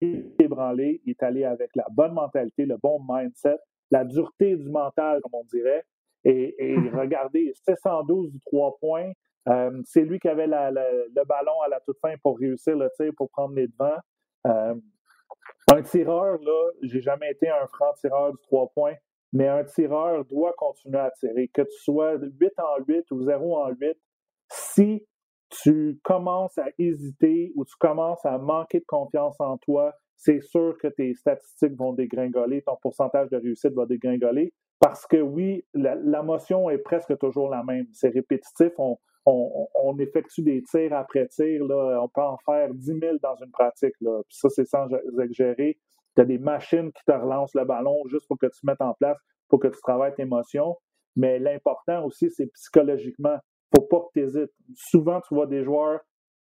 [0.00, 3.58] il est ébranlé, il est allé avec la bonne mentalité, le bon mindset,
[3.90, 5.84] la dureté du mental, comme on dirait.
[6.24, 6.54] Et,
[6.94, 9.12] regardez, 712 du 3 points.
[9.48, 13.12] Euh, c'est lui qui avait le ballon à la toute fin pour réussir le tir,
[13.16, 13.98] pour prendre les devants.
[14.46, 14.74] Euh,
[15.72, 18.94] un tireur, là, j'ai jamais été un franc tireur du 3 points,
[19.32, 21.48] mais un tireur doit continuer à tirer.
[21.48, 23.96] Que tu sois 8 en 8 ou 0 en 8,
[24.50, 25.06] si
[25.48, 30.76] tu commences à hésiter ou tu commences à manquer de confiance en toi, c'est sûr
[30.80, 34.52] que tes statistiques vont dégringoler, ton pourcentage de réussite va dégringoler.
[34.78, 37.86] Parce que oui, la, motion est presque toujours la même.
[37.92, 38.72] C'est répétitif.
[38.78, 41.64] On, effectue des tirs après tirs.
[41.64, 42.00] Là.
[42.02, 43.94] On peut en faire 10 000 dans une pratique.
[44.00, 44.22] Là.
[44.28, 44.88] ça, c'est sans
[45.20, 45.78] exagérer.
[46.16, 48.94] Tu as des machines qui te relancent le ballon juste pour que tu mettes en
[48.94, 50.76] place, pour que tu travailles tes émotions.
[51.16, 53.38] Mais l'important aussi, c'est psychologiquement.
[53.74, 54.52] faut pas que tu hésites.
[54.74, 56.00] Souvent, tu vois des joueurs,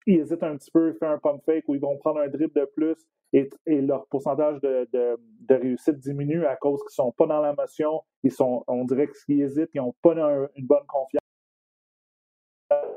[0.05, 2.27] ils hésitent un petit peu, ils font un pump fake ou ils vont prendre un
[2.27, 2.97] dribble de plus
[3.33, 3.49] et,
[3.81, 5.17] leur pourcentage de,
[5.49, 9.41] réussite diminue à cause qu'ils sont pas dans la motion, ils sont, on dirait qu'ils
[9.41, 11.21] hésitent, ils n'ont pas une bonne confiance.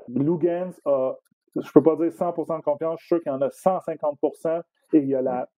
[0.08, 1.14] Lugans a,
[1.56, 4.62] je peux pas dire 100% de confiance, je suis sûr qu'il y en a 150%
[4.92, 5.48] et il a la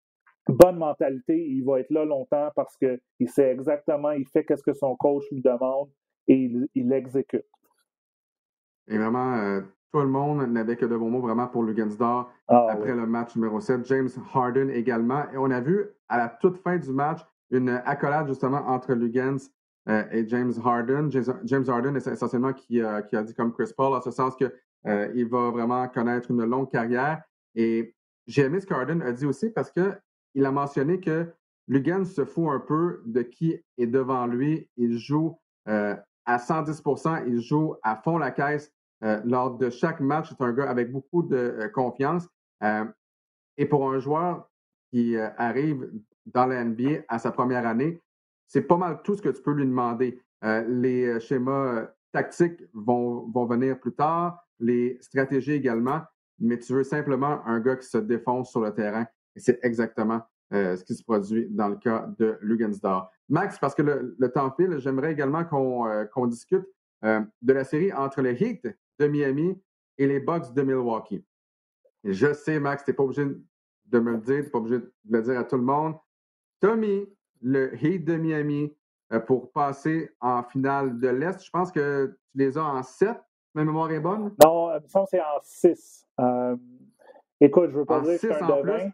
[0.49, 4.73] bonne mentalité, il va être là longtemps parce qu'il sait exactement, il fait ce que
[4.73, 5.89] son coach lui demande
[6.29, 7.45] et il, il exécute.
[8.89, 9.61] Et vraiment, euh,
[9.93, 13.37] tout le monde n'avait que de bons mots vraiment pour Lugansdor ah, après le match
[13.37, 13.85] numéro 7.
[13.87, 15.31] James Harden également.
[15.33, 17.21] Et on a vu à la toute fin du match
[17.51, 19.37] une accolade justement entre Lugans
[19.89, 21.11] euh, et James Harden.
[21.45, 24.35] James, Harden est essentiellement qui, euh, qui, a dit comme Chris Paul, en ce sens
[24.37, 24.51] qu'il
[24.87, 27.23] euh, va vraiment connaître une longue carrière.
[27.55, 27.95] Et
[28.27, 29.71] j'ai aimé ce qu'Harden a dit aussi parce
[30.33, 31.33] qu'il a mentionné que
[31.69, 34.69] Lugans se fout un peu de qui est devant lui.
[34.77, 35.39] Il joue
[36.25, 38.73] à 110% il joue à fond la caisse
[39.05, 40.29] euh, lors de chaque match.
[40.29, 42.29] C'est un gars avec beaucoup de euh, confiance.
[42.63, 42.85] Euh,
[43.57, 44.49] Et pour un joueur
[44.91, 45.91] qui euh, arrive
[46.27, 48.01] dans la NBA à sa première année,
[48.47, 50.21] c'est pas mal tout ce que tu peux lui demander.
[50.45, 56.03] Euh, les schémas tactiques vont, vont venir plus tard, les stratégies également,
[56.39, 59.07] mais tu veux simplement un gars qui se défonce sur le terrain.
[59.37, 63.09] Et c'est exactement ce qui se produit dans le cas de Lugensdorf.
[63.31, 66.67] Max, parce que le, temps file, j'aimerais également qu'on discute
[67.03, 68.69] de la série entre les Heat
[68.99, 69.59] de Miami
[69.97, 71.25] et les Bucks de Milwaukee.
[72.05, 73.25] Je sais, Max, tu n'es pas obligé
[73.87, 75.95] de me le dire, tu n'es pas obligé de le dire à tout le monde.
[76.61, 77.07] Tommy,
[77.41, 78.75] le Heat de Miami,
[79.13, 81.45] euh, pour passer en finale de l'Est.
[81.45, 83.17] Je pense que tu les as en 7.
[83.55, 84.35] Ma mémoire est bonne?
[84.43, 86.07] Non, me semble c'est en 6.
[86.21, 86.57] Euh,
[87.41, 88.91] écoute, je ne veux pas dire que c'est un devin.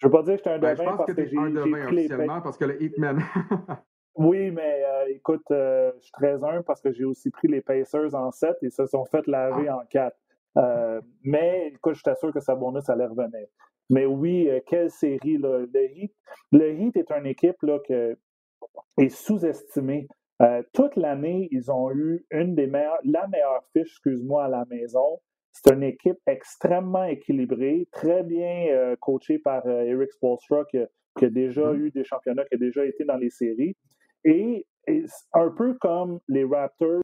[0.00, 1.50] Je veux pas dire que c'est un ben, devin je pense parce que, que un
[1.50, 3.18] devin officiellement parce que le Heatman.
[4.16, 8.14] oui, mais euh, écoute, je suis très un parce que j'ai aussi pris les Pacers
[8.14, 9.78] en 7 et se sont fait laver ah.
[9.78, 10.16] en 4.
[10.56, 13.46] Euh, mais écoute, je t'assure que sa bonus allait revenir.
[13.88, 15.64] Mais oui, euh, quelle série, là.
[15.72, 16.14] Le Heat,
[16.52, 20.08] le Heat est une équipe là, qui est sous-estimée.
[20.42, 24.64] Euh, toute l'année, ils ont eu une des meilleures, la meilleure fiche, excuse-moi, à la
[24.70, 25.20] maison.
[25.52, 30.78] C'est une équipe extrêmement équilibrée, très bien coachée par Eric Spolstra, qui,
[31.18, 31.76] qui, a déjà mm-hmm.
[31.76, 33.76] eu des championnats, qui a déjà été dans les séries.
[34.24, 37.00] Et, et un peu comme les Raptors,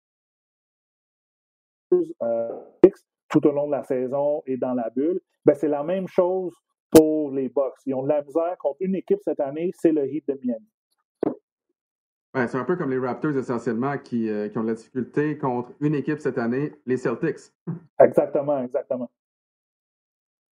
[3.28, 6.54] tout au long de la saison et dans la bulle, ben c'est la même chose
[6.90, 7.74] pour les Bucks.
[7.84, 10.66] Ils ont de la misère contre une équipe cette année, c'est le Heat de Miami.
[12.48, 15.72] C'est un peu comme les Raptors essentiellement qui, euh, qui, ont de la difficulté contre
[15.80, 17.52] une équipe cette année, les Celtics.
[18.00, 19.10] Exactement, exactement.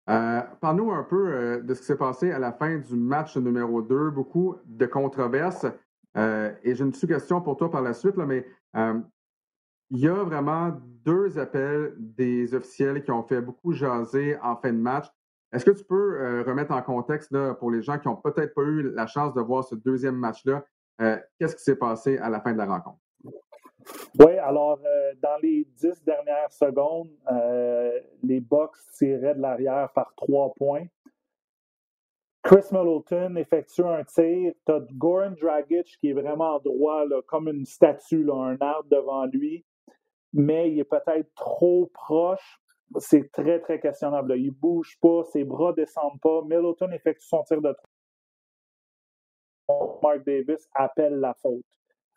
[0.09, 3.37] Euh, Parle-nous un peu euh, de ce qui s'est passé à la fin du match
[3.37, 4.09] numéro 2.
[4.09, 5.65] Beaucoup de controverses.
[6.17, 8.45] Euh, et j'ai une sous-question pour toi par la suite, là, mais
[9.89, 10.71] il y a vraiment
[11.05, 15.05] deux appels des officiels qui ont fait beaucoup jaser en fin de match.
[15.51, 18.63] Est-ce que tu peux remettre en contexte là, pour les gens qui n'ont peut-être pas
[18.63, 20.65] eu la chance de voir ce deuxième match-là,
[21.01, 22.99] euh, qu'est-ce qui s'est passé à la fin de la rencontre?
[24.19, 27.09] Oui, alors euh, dans les dix dernières secondes,
[28.23, 30.85] les Bucks tiraient de l'arrière par trois points.
[32.43, 34.53] Chris Middleton effectue un tir.
[34.65, 39.65] Tu as Goran Dragic qui est vraiment droit, comme une statue, un arbre devant lui
[40.33, 42.59] mais il est peut-être trop proche.
[42.97, 44.35] C'est très, très questionnable.
[44.37, 46.41] Il ne bouge pas, ses bras ne descendent pas.
[46.43, 47.89] Middleton effectue son tir de trois.
[49.69, 51.63] Mark Davis appelle la faute.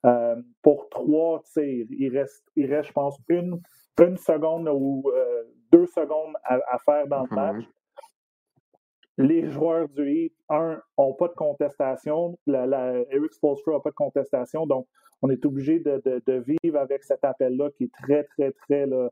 [0.05, 3.61] Euh, pour trois tirs, il reste, il reste je pense, une,
[4.01, 5.43] une seconde ou euh,
[5.73, 7.65] deux secondes à, faire dans le match.
[9.19, 12.39] Les joueurs du Heat, un, n'ont pas de contestation.
[12.47, 14.67] La, Eric Spolstra n'a pas de contestation.
[14.67, 14.87] Donc,
[15.23, 19.09] on est obligé de, vivre avec cet appel-là qui est très, très, très euh,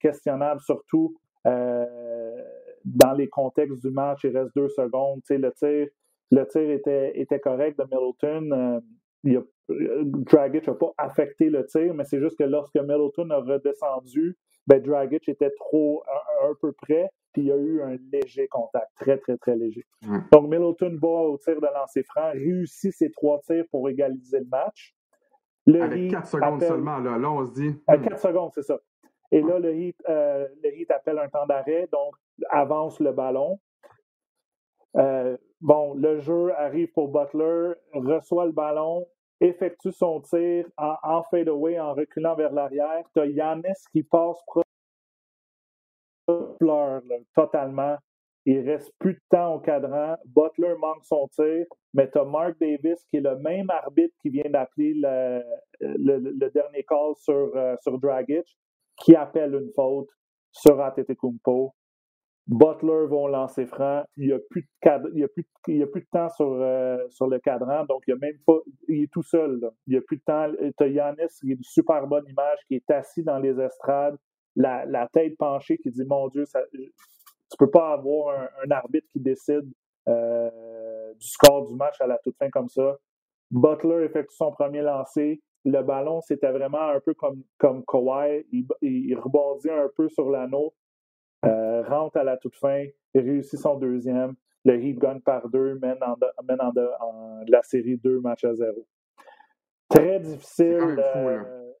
[0.00, 1.16] questionnable, surtout
[1.46, 2.42] euh,
[2.84, 4.24] dans les contextes du match.
[4.24, 5.20] Il reste deux secondes.
[5.30, 5.88] le tir,
[6.30, 8.50] le tir était, était correct de Middleton.
[8.52, 8.80] Euh,
[9.24, 14.36] il Dragic n'a pas affecté le tir, mais c'est juste que lorsque Middleton a redescendu,
[14.66, 16.02] ben, Dragic était trop
[16.42, 19.84] un, peu près, puis il y a eu un léger contact, très, très, très léger.
[20.32, 24.46] Donc, Middleton va au tir de lancer franc, réussit ses trois tirs pour égaliser le
[24.46, 24.94] match.
[25.68, 27.18] Avec 4 secondes seulement, là.
[27.18, 27.74] là, on se dit.
[27.88, 28.78] À 4 secondes, c'est ça.
[29.32, 32.14] Et là, le Heat, euh, le Heat appelle un temps d'arrêt, donc
[32.50, 33.58] avance le ballon.
[34.96, 39.06] Euh, bon, le jeu arrive pour Butler, reçoit le ballon,
[39.40, 43.04] effectue son tir en, en fadeaway, en reculant vers l'arrière.
[43.12, 44.38] Tu as Yanis qui passe
[46.58, 47.02] pleure
[47.34, 47.96] totalement.
[48.48, 50.16] Il reste plus de temps au cadran.
[50.24, 54.30] Butler manque son tir, mais tu as Mark Davis qui est le même arbitre qui
[54.30, 58.46] vient d'appeler le, dernier call sur, euh, sur Dragic,
[58.98, 60.08] qui appelle une faute
[60.52, 60.78] sur
[61.18, 61.74] Kumpo.
[62.48, 64.04] Butler va lancer franc.
[64.16, 65.28] Il n'y a, plus de il y a,
[65.66, 69.12] il y temps sur, euh, sur le cadran, donc il, a même pas, il est
[69.12, 69.60] tout seul.
[69.86, 70.46] Il n'y a plus de temps.
[70.78, 74.16] Tu Yanis, qui est une super bonne image, qui est assis dans les estrades,
[74.54, 79.68] la, tête penchée, qui dit Mon Dieu, tu peux pas avoir un, arbitre qui décide
[80.08, 82.96] euh, du score du match à la toute fin comme ça.
[83.50, 85.40] Butler effectue son premier lancer.
[85.64, 88.46] Le ballon, c'était vraiment un peu comme, comme Kawhi.
[88.82, 90.72] Il, rebondit un peu sur l'anneau,
[91.44, 94.34] euh, rentre à la toute fin, réussit son deuxième.
[94.64, 98.86] Le Heat gagne par deux, mène en, mène en, la série 2, match à zéro.
[99.88, 100.98] Très difficile.
[100.98, 101.72] Euh,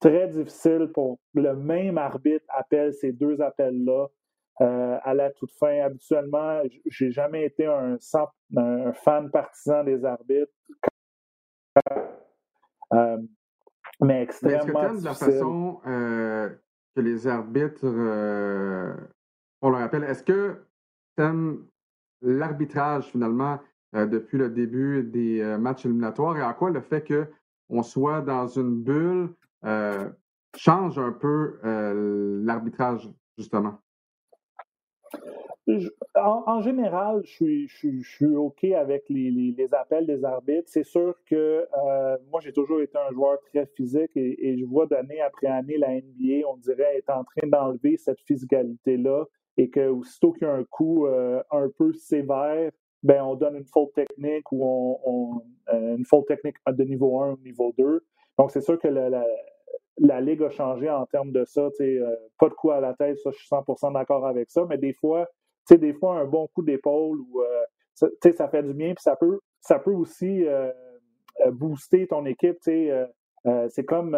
[0.00, 4.06] très difficile pour le même arbitre appelle ces deux appels-là.
[4.62, 5.80] Euh, à la toute fin.
[5.80, 7.96] Habituellement, j'ai jamais été un,
[8.92, 10.52] fan partisan des arbitres.
[14.02, 15.80] Mais extrêmement Est-ce que de la façon
[16.94, 17.86] que les arbitres,
[19.62, 20.56] on leur appelle, est-ce que
[22.22, 23.60] l'arbitrage finalement
[23.92, 26.36] depuis le début des matchs éliminatoires?
[26.36, 29.34] Et à quoi le fait qu'on soit dans une bulle
[30.56, 31.58] change un peu
[32.44, 33.80] l'arbitrage, justement?
[36.14, 40.68] En, général, je suis, je, suis, OK avec les, appels des arbitres.
[40.68, 44.86] C'est sûr que euh, moi, j'ai toujours été un joueur très physique et, je vois
[44.86, 49.24] d'année après année la NBA, on dirait, est en train d'enlever cette physicalité-là
[49.56, 52.70] et que aussitôt qu'il y a un coup euh, un peu sévère,
[53.02, 55.42] ben, on donne une faute technique ou on,
[55.72, 58.04] euh, une faute technique de niveau 1 ou niveau 2.
[58.38, 59.24] Donc, c'est sûr que la,
[59.98, 61.68] la, Ligue a changé en termes de ça.
[62.38, 64.92] pas de coup à la tête, ça, je suis 100% d'accord avec ça, mais des
[64.92, 65.28] fois,
[65.74, 67.64] sais, des fois, un bon coup d'épaule ou euh,
[67.94, 70.70] ça, ça fait du bien, puis ça peut, ça peut aussi euh,
[71.46, 72.58] euh, booster ton équipe.
[72.62, 74.16] c'est comme,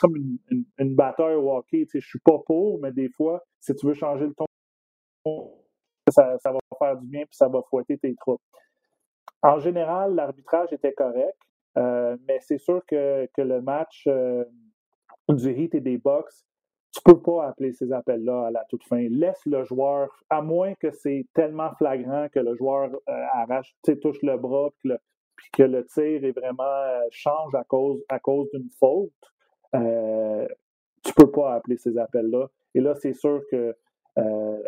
[0.00, 1.86] comme une, une, au hockey.
[1.92, 4.46] Je suis pas pour, mais des fois, si tu veux changer le ton,
[6.10, 8.40] ça, ça va faire du bien puis ça va fouetter tes troupes.
[9.42, 11.38] En général, l'arbitrage était correct,
[11.76, 14.08] mais c'est sûr que, que, le match
[15.28, 16.32] du Heat et des Bucks,
[16.98, 19.06] tu peux pas appeler ces appels-là à la toute fin.
[19.08, 24.20] Laisse le joueur, à moins que c'est tellement flagrant que le joueur euh, arrache, touche
[24.22, 24.90] le bras, puis,
[25.52, 29.12] que le tir est vraiment euh, change à cause, à cause d'une faute.
[29.76, 30.48] Euh,
[31.04, 32.48] tu peux pas appeler ces appels-là.
[32.74, 33.76] Et là, c'est sûr que
[34.18, 34.58] euh,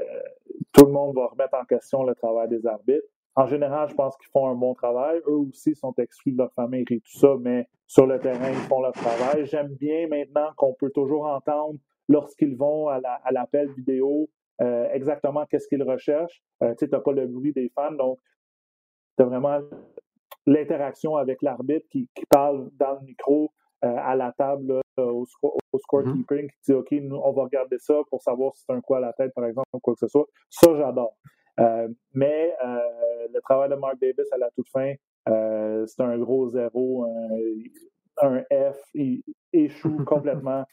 [0.72, 3.06] tout le monde va remettre en question le travail des arbitres.
[3.34, 5.20] En général, je pense qu'ils font un bon travail.
[5.26, 8.68] Eux aussi sont exclus de leur famille et tout ça, mais sur le terrain, ils
[8.68, 9.46] font leur travail.
[9.46, 11.78] J'aime bien maintenant qu'on peut toujours entendre
[12.10, 14.28] lorsqu'ils vont à l'appel vidéo,
[14.60, 16.42] euh, exactement qu'est-ce qu'ils recherchent.
[16.62, 18.18] Euh, tu n'as pas le bruit des fans, donc
[19.16, 19.60] tu as vraiment
[20.44, 23.52] l'interaction avec l'arbitre qui, parle dans le micro
[23.84, 25.24] euh, à la table au,
[25.72, 26.50] au scorekeeping, mm-hmm.
[26.50, 29.00] qui dit OK, nous, on va regarder ça pour savoir si c'est un coup à
[29.00, 30.26] la tête, par exemple, ou quoi que ce soit.
[30.50, 31.16] Ça, j'adore.
[32.12, 32.52] mais
[33.32, 34.94] le travail de Mark Davis à la toute fin,
[35.86, 37.06] c'est un gros zéro,
[38.20, 40.64] un, F, il échoue complètement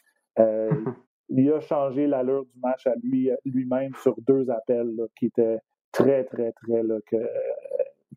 [1.28, 5.58] il a changé l'allure du match à lui, lui-même sur deux appels qui étaient
[5.92, 7.16] très, très, très que,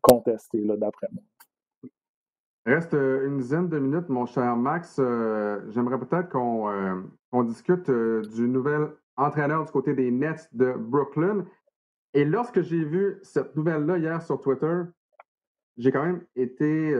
[0.00, 1.22] contestés, d'après moi.
[2.64, 4.96] Reste euh, une dizaine de minutes, mon cher Max.
[4.98, 11.44] Euh, j'aimerais peut-être qu'on euh, discute du nouvel entraîneur du côté des Nets de Brooklyn.
[12.14, 14.82] Et lorsque j'ai vu cette nouvelle-là hier sur Twitter,
[15.76, 16.94] j'ai quand même été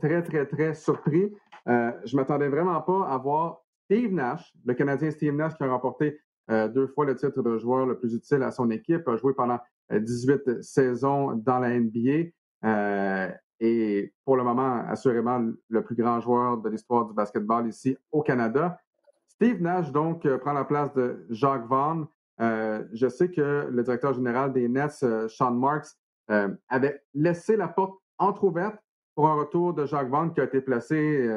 [0.00, 1.34] très, très, très surpris.
[1.66, 3.61] je ne m'attendais vraiment pas à voir
[3.92, 6.18] Steve Nash, le Canadien Steve Nash qui a remporté
[6.50, 9.34] euh, deux fois le titre de joueur le plus utile à son équipe, a joué
[9.34, 9.58] pendant
[9.90, 12.30] 18 euh, saisons dans la NBA
[12.64, 13.30] euh,
[13.60, 18.22] et pour le moment, assurément, le plus grand joueur de l'histoire du basketball ici au
[18.22, 18.78] Canada.
[19.28, 22.06] Steve Nash, donc, prend la place de Jacques Vaughn.
[22.38, 25.90] je sais que le directeur général des Nets, Sean Marks,
[26.28, 28.78] avait laissé la porte entrouverte
[29.14, 31.28] pour un retour de Jacques Vaughn qui a été placé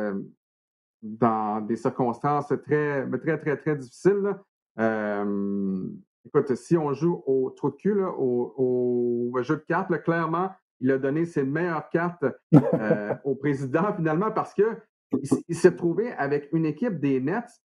[1.06, 4.36] dans des circonstances très, très, très, très difficiles.
[4.80, 5.88] Euh,
[6.26, 10.50] écoute, si on joue au trou de cul, au, jeu de cartes, clairement,
[10.80, 12.26] il a donné ses meilleures cartes
[12.56, 14.66] euh, au président finalement parce qu'il
[15.48, 17.62] il, s'est trouvé avec une équipe des Nets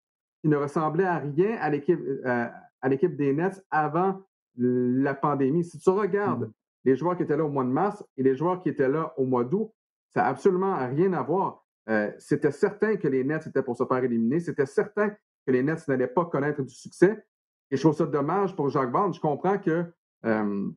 [0.40, 2.46] qui ne ressemblait à rien à l'équipe euh,
[2.80, 4.22] à l'équipe des Nets avant
[4.56, 5.64] la pandémie.
[5.64, 6.52] Si tu regardes mm.
[6.84, 9.12] les joueurs qui étaient là au mois de mars et les joueurs qui étaient là
[9.16, 9.72] au mois d'août,
[10.10, 11.63] ça n'a absolument rien à voir.
[11.88, 14.40] Euh, c'était certain que les Nets étaient pour se faire éliminer.
[14.40, 17.24] C'était certain que les Nets n'allaient pas connaître du succès.
[17.70, 19.12] Et je trouve ça dommage pour Jacques Bond.
[19.12, 19.84] Je comprends que
[20.24, 20.70] euh,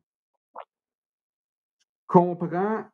[2.06, 2.84] comprends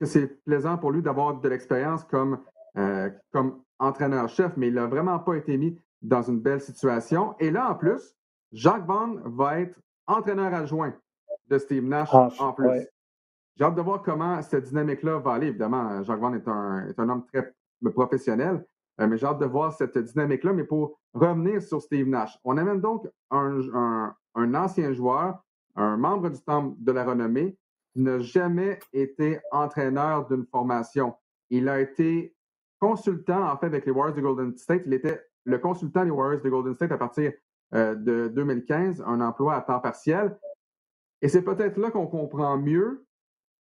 [0.00, 2.40] que c'est plaisant pour lui d'avoir de l'expérience comme,
[2.76, 7.34] euh, comme entraîneur-chef, mais il n'a vraiment pas été mis dans une belle situation.
[7.40, 8.16] Et là, en plus,
[8.52, 10.94] Jacques Bond va être entraîneur adjoint
[11.48, 12.86] de Steve Nash en plus.
[13.56, 15.48] J'ai hâte de voir comment cette dynamique-là va aller.
[15.48, 16.48] Évidemment, Jacques Vaughan est
[16.98, 17.54] un, homme très
[17.94, 18.66] professionnel,
[19.00, 20.52] euh, mais j'ai hâte de voir cette dynamique-là.
[20.52, 25.42] Mais pour revenir sur Steve Nash, on amène donc un, un, ancien joueur,
[25.74, 27.56] un membre du temple de la renommée,
[27.94, 31.14] qui n'a jamais été entraîneur d'une formation.
[31.48, 32.36] Il a été
[32.78, 34.82] consultant, en fait, avec les Warriors de Golden State.
[34.84, 37.32] Il était le consultant des Warriors de Golden State à partir
[37.74, 40.36] euh, de 2015, un emploi à temps partiel.
[41.22, 43.05] Et c'est peut-être là qu'on comprend mieux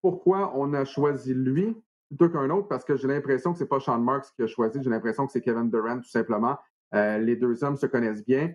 [0.00, 1.76] pourquoi on a choisi lui
[2.08, 4.82] plutôt qu'un autre, parce que j'ai l'impression que c'est pas Sean Marks qui a choisi,
[4.82, 6.58] j'ai l'impression que c'est Kevin Durant, tout simplement.
[6.92, 8.52] Euh, les deux hommes se connaissent bien.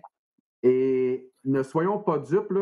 [0.62, 2.52] Et ne soyons pas dupes,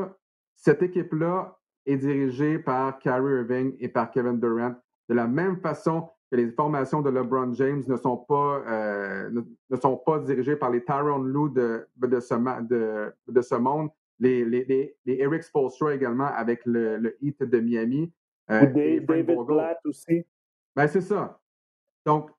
[0.54, 4.74] cette équipe-là est dirigée par Kyrie Irving et par Kevin Durant
[5.08, 9.76] de la même façon que les formations de LeBron James ne sont pas, euh, ne,
[9.76, 14.44] sont pas dirigées par les Tyrone Lou de, de, ce, de, de ce monde les,
[14.44, 14.64] les,
[15.04, 18.12] les, Eric Spolstra également avec le, le Heat de Miami.
[18.48, 19.06] David
[19.46, 20.24] Blatt aussi.
[20.76, 21.40] Ben, c'est ça.
[22.04, 22.30] Donc,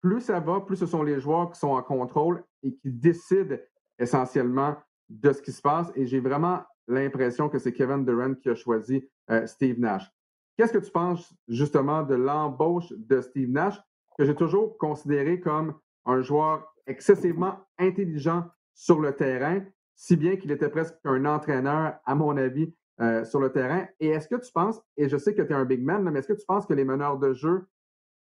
[0.00, 3.56] plus ça va, plus ce sont les joueurs qui sont en contrôle et qui décident
[3.98, 4.76] essentiellement
[5.08, 5.92] de ce qui se passe.
[5.94, 10.10] Et j'ai vraiment l'impression que c'est Kevin Durant qui a choisi euh, Steve Nash.
[10.56, 13.80] Qu'est-ce que tu penses justement de l'embauche de Steve Nash,
[14.18, 18.44] que j'ai toujours considéré comme un joueur excessivement intelligent
[18.74, 23.40] sur le terrain, si bien qu'il était presque un entraîneur, à mon avis, euh, sur
[23.40, 23.86] le terrain.
[24.00, 26.18] Et est-ce que tu penses, et je sais que tu es un big man, mais
[26.18, 27.66] est-ce que tu penses que les meneurs de jeu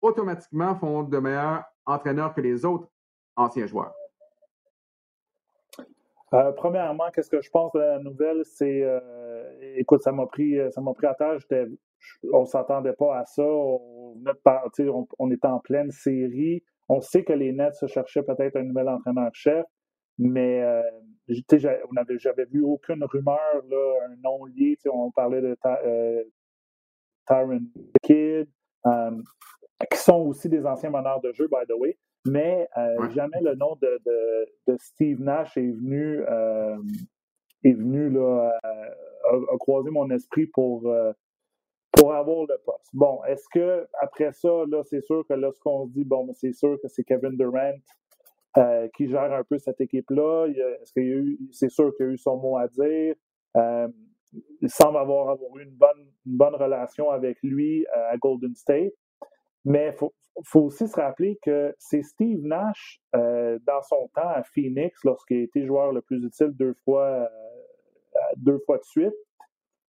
[0.02, 2.88] automatiquement font de meilleurs entraîneurs que les autres
[3.36, 3.94] anciens joueurs?
[6.34, 10.58] Euh, premièrement, qu'est-ce que je pense de la nouvelle, c'est, euh, écoute, ça m'a pris,
[10.72, 11.38] ça m'a pris à terre.
[12.32, 13.44] on s'attendait pas à ça.
[13.44, 16.64] On, on, on, était en pleine série.
[16.88, 19.66] On sait que les Nets se cherchaient peut-être un nouvel entraîneur-chef,
[20.18, 20.64] mais
[22.18, 24.78] j'avais vu aucune rumeur, là, un nom lié.
[24.92, 26.24] On parlait de euh,
[27.28, 27.62] Tyron
[28.04, 28.48] Kidd,
[29.90, 31.98] qui sont aussi des anciens meneurs de jeu, by the way.
[32.28, 34.00] Mais euh, jamais le nom de,
[34.68, 36.78] de, Steve Nash est venu, euh,
[37.64, 40.94] est venu là, euh, a, croisé mon esprit pour,
[41.92, 42.90] pour avoir le poste.
[42.94, 46.32] Bon, est-ce que après ça, là, c'est sûr que là, ce qu'on se dit, bon,
[46.34, 47.80] c'est sûr que c'est Kevin Durant
[48.96, 50.48] qui gère un peu cette équipe-là.
[51.52, 53.16] C'est sûr qu'il a eu son mot à dire.
[54.62, 58.94] il semble avoir, avoir eu une bonne, bonne relation avec lui à Golden State.
[59.66, 60.14] Mais il faut,
[60.46, 65.38] faut, aussi se rappeler que c'est Steve Nash, euh, dans son temps à Phoenix, lorsqu'il
[65.38, 69.14] a été joueur le plus utile deux fois, euh, deux fois de suite,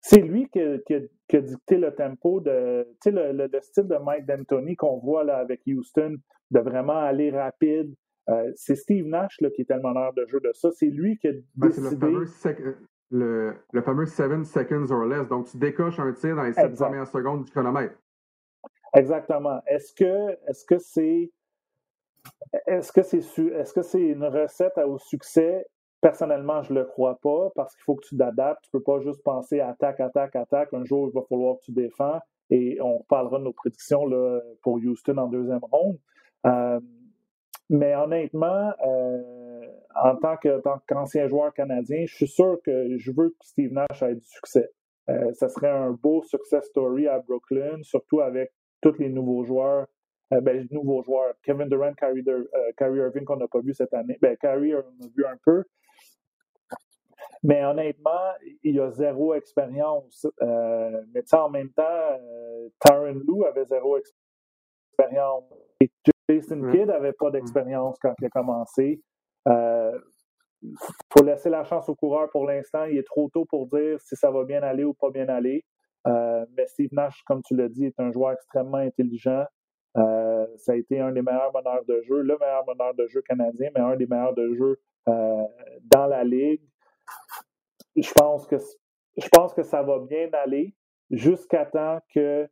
[0.01, 4.25] c'est lui qui a, qui, dicté le tempo de, le, le, le, style de Mike
[4.25, 6.17] D'Antoni qu'on voit là avec Houston,
[6.51, 7.95] de vraiment aller rapide.
[8.29, 10.71] Euh, c'est Steve Nash là, qui est tellement meneur de jeu de ça.
[10.71, 12.07] C'est lui qui a ben, décidé...
[13.11, 15.27] le, le, fameux 7 seconds or less.
[15.27, 17.95] Donc, tu décoches un tir dans les 7 premières secondes du chronomètre.
[18.95, 19.59] Exactement.
[19.67, 21.31] Est-ce que est-ce que c'est
[22.65, 25.67] est-ce que c'est est-ce que c'est une recette au succès?
[26.01, 28.63] Personnellement, je ne le crois pas parce qu'il faut que tu t'adaptes.
[28.63, 30.73] Tu ne peux pas juste penser attaque, attaque, attaque.
[30.73, 32.19] Un jour, il va falloir que tu défends
[32.49, 35.97] et on parlera de nos prédictions là, pour Houston en deuxième ronde.
[36.45, 36.79] Euh,
[37.69, 40.35] mais honnêtement, euh, en tant
[40.87, 44.69] qu'ancien joueur canadien, je suis sûr que je veux que Steve Nash ait du succès.
[45.09, 48.51] Euh, ça serait un beau success story à Brooklyn, surtout avec
[48.81, 49.87] tous les nouveaux joueurs.
[50.33, 51.35] Euh, ben, nouveaux joueurs.
[51.43, 52.23] Kevin Durant, Kyrie,
[52.79, 54.17] Irving qu'on n'a pas vu cette année.
[54.21, 55.63] Ben, Kyrie, on a vu un peu.
[57.43, 58.31] Mais honnêtement,
[58.63, 60.25] il a zéro expérience.
[60.41, 65.43] Euh, mais en même temps, euh, Tyron Lou avait zéro expérience.
[66.29, 69.01] Jason Kidd n'avait pas d'expérience quand il a commencé.
[69.47, 70.75] Il
[71.15, 72.85] faut laisser la chance au coureur pour l'instant.
[72.85, 75.63] Il est trop tôt pour dire si ça va bien aller ou pas bien aller.
[76.07, 79.45] Euh, mais Steve Nash, comme tu l'as dit, est un joueur extrêmement intelligent.
[79.97, 83.21] Euh, ça a été un des meilleurs meneurs de jeu, le meilleur meneur de jeu
[83.21, 85.43] canadien, mais un des meilleurs de jeu euh,
[85.83, 86.61] dans la ligue.
[87.95, 88.57] Je pense que
[89.17, 90.75] je pense que ça va bien aller
[91.09, 92.47] jusqu'à temps que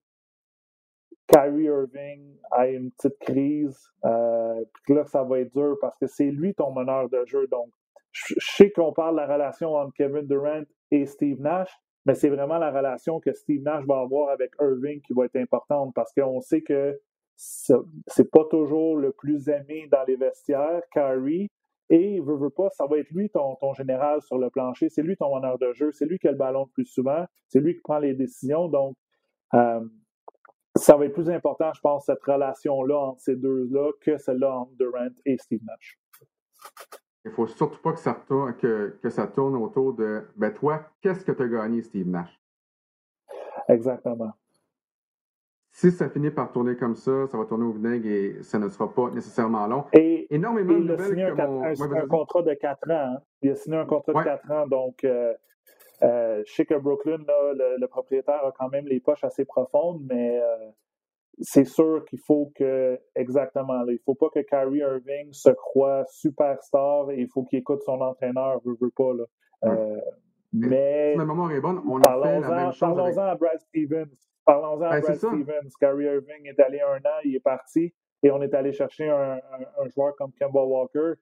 [1.28, 3.78] Kyrie Irving a une petite crise.
[4.06, 7.48] Euh, puis là, ça va être dur parce que c'est lui ton meneur de jeu.
[7.48, 7.70] Donc,
[8.12, 12.30] je sais qu'on parle de la relation entre Kevin Durant et Steve Nash, mais c'est
[12.30, 16.14] vraiment la relation que Steve Nash va avoir avec Irving qui va être importante parce
[16.14, 17.00] qu'on sait que
[17.36, 21.50] c'est pas toujours le plus aimé dans les vestiaires, Kyrie.
[21.90, 25.18] Et veut, veut pas, ça va être lui ton, général sur le plancher, c'est lui
[25.18, 27.76] ton honneur de jeu, c'est lui qui a le ballon le plus souvent, c'est lui
[27.76, 28.68] qui prend les décisions.
[28.70, 28.96] Donc,
[29.54, 29.82] euh,
[30.76, 34.72] ça va être plus important, je pense, cette relation-là entre ces deux-là que celle-là entre
[34.74, 36.00] Durant et Steve Nash.
[37.26, 40.52] Il ne faut surtout pas que ça, tourne, que, que ça tourne autour de ben
[40.52, 42.40] toi, qu'est-ce que tu as gagné, Steve Nash?
[43.70, 44.34] Exactement.
[45.72, 48.68] Si ça finit par tourner comme ça, ça va tourner au vinaigre et ça ne
[48.68, 49.86] sera pas nécessairement long.
[49.94, 50.84] Et, Énormément de.
[50.84, 52.94] Il a signé un, contrat de 4 ans.
[52.94, 53.18] Hein.
[53.42, 54.68] Il a signé un contrat de 4 ans.
[54.68, 55.34] Donc, euh,
[56.02, 60.02] euh, je sais que Brooklyn, là, le, propriétaire a quand même les poches assez profondes,
[60.10, 60.70] mais euh,
[61.40, 66.04] c'est sûr qu'il faut que, exactement, là, il faut pas que Kyrie Irving se croie
[66.08, 69.14] superstar et il faut qu'il écoute son entraîneur, veut, veut pas.
[69.14, 69.24] Là.
[69.66, 70.00] Euh,
[70.52, 71.16] mais.
[71.16, 71.50] Parlons-en
[73.22, 74.16] à Brad Stevens.
[74.46, 75.70] Parlons-en à ben, Brad Stevens.
[75.80, 79.40] Kyrie Irving est allé un an, il est parti et on est allé chercher un,
[79.80, 81.14] un, joueur comme Kemba Walker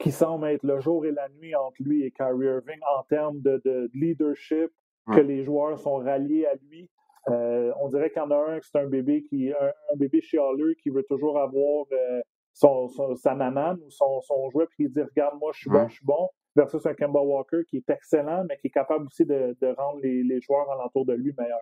[0.00, 3.40] qui semble être le jour et la nuit entre lui et Kyrie Irving en termes
[3.40, 4.70] de, de leadership,
[5.12, 6.88] que les joueurs sont ralliés à lui.
[7.28, 10.74] Euh, on dirait qu'il y en a un, c'est un bébé qui un, bébé chialeux
[10.82, 12.20] qui veut toujours avoir euh,
[12.54, 15.88] son, sa nanane ou son, son jouet, puis il dit Regarde, moi, je suis bon,
[15.88, 16.28] je suis bon.
[16.56, 20.22] versus un Kemba Walker qui est excellent, mais qui est capable aussi de, rendre les,
[20.22, 21.58] les, joueurs alentour de lui meilleurs.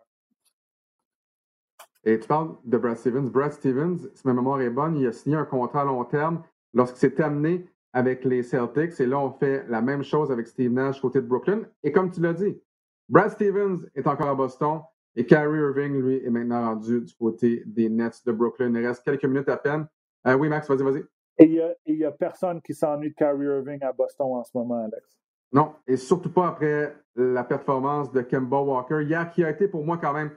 [2.05, 3.31] Et tu parles de Brad Stevens.
[3.31, 6.43] Brad Stevens, si ma mémoire est bonne, il a signé un contrat à long terme
[6.73, 9.01] lorsqu'il s'est amené avec les Celtics.
[9.01, 11.63] Et là, on fait la même chose avec Steve Nash côté de Brooklyn.
[11.83, 12.61] Et comme tu l'as dit,
[13.09, 14.81] Brad Stevens est encore à Boston
[15.17, 18.73] et Kyrie Irving, lui, est maintenant rendu du côté des Nets de Brooklyn.
[18.75, 19.87] Il reste quelques minutes à peine.
[20.27, 21.05] Euh, oui, Max, vas-y, vas-y.
[21.39, 24.85] Et il n'y a, personne qui s'ennuie de Kyrie Irving à Boston en ce moment,
[24.85, 25.19] Alex.
[25.53, 29.85] Non, et surtout pas après la performance de Kemba Walker hier, qui a été pour
[29.85, 30.31] moi quand même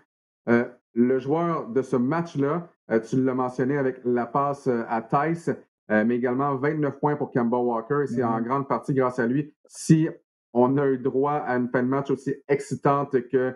[0.47, 2.69] euh, le joueur de ce match-là.
[2.91, 5.49] Euh, tu l'as mentionné avec la passe à Tice,
[5.91, 8.03] mais également 29 points pour Kemba Walker.
[8.03, 8.43] Et c'est en mm-hmm.
[8.43, 10.09] grande partie grâce à lui si
[10.53, 13.55] on a eu droit à une fin de match aussi excitante que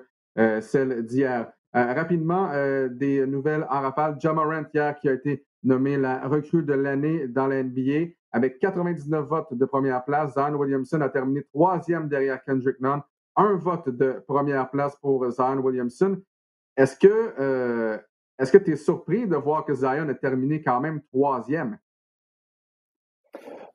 [0.61, 1.51] celle d'hier.
[1.73, 2.51] rapidement,
[2.89, 4.17] des nouvelles en rafale.
[4.19, 8.11] Jamorant hier qui a été nommé la recrue de l'année dans la NBA.
[8.31, 13.01] Avec 99 votes de première place, Zion Williamson a terminé troisième derrière Kendrick Nunn.
[13.37, 16.21] Un vote de première place pour Zion Williamson.
[16.77, 17.97] Est-ce que euh,
[18.37, 21.77] est-ce que tu es surpris de voir que Zion a terminé quand même troisième?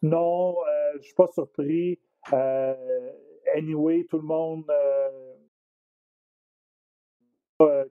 [0.03, 1.99] Non, euh, je ne suis pas surpris.
[2.33, 2.75] Euh,
[3.55, 4.71] anyway, tout le monde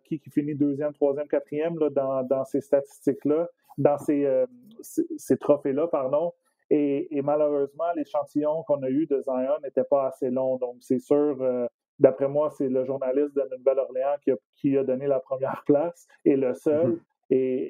[0.04, 3.48] qui, qui finit deuxième, troisième, quatrième là, dans, dans ces statistiques-là
[3.80, 4.46] dans euh,
[4.82, 6.34] ces, ces, trophées-là, pardon.
[6.70, 10.58] Et, malheureusement, l'échantillon qu'on a eu de Zion n'était pas assez long.
[10.58, 11.66] Donc, c'est sûr, euh,
[11.98, 16.08] d'après moi, c'est le journaliste de Nouvelle-Orléans qui a, qui a, donné la première place
[16.26, 16.92] et le seul.
[16.92, 17.00] Mm-hmm.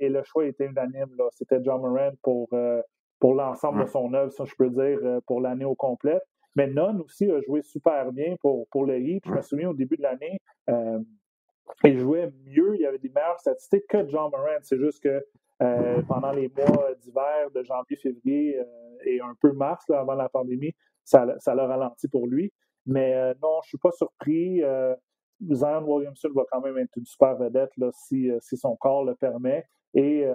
[0.02, 1.16] et, le choix était unanime.
[1.32, 2.82] C'était John Moran pour, euh,
[3.20, 6.20] pour l'ensemble de son œuvre, ça je peux dire, pour l'année au complet.
[6.56, 9.24] Mais Non aussi a joué super bien pour, pour le Heat.
[9.26, 10.40] Je me souviens au début de l'année,
[11.84, 14.58] il jouait mieux, il y avait des meilleures statistiques que John Moran.
[14.62, 15.24] C'est juste que
[15.62, 18.64] euh, pendant les mois d'hiver de janvier, février euh,
[19.06, 22.52] et un peu mars avant la pandémie, ça, ça l'a ralenti pour lui.
[22.86, 24.62] Mais euh, non, je ne suis pas surpris.
[25.52, 29.16] Zion Williamson va quand même être une super vedette là, si, si son corps le
[29.16, 29.66] permet.
[29.94, 30.26] Et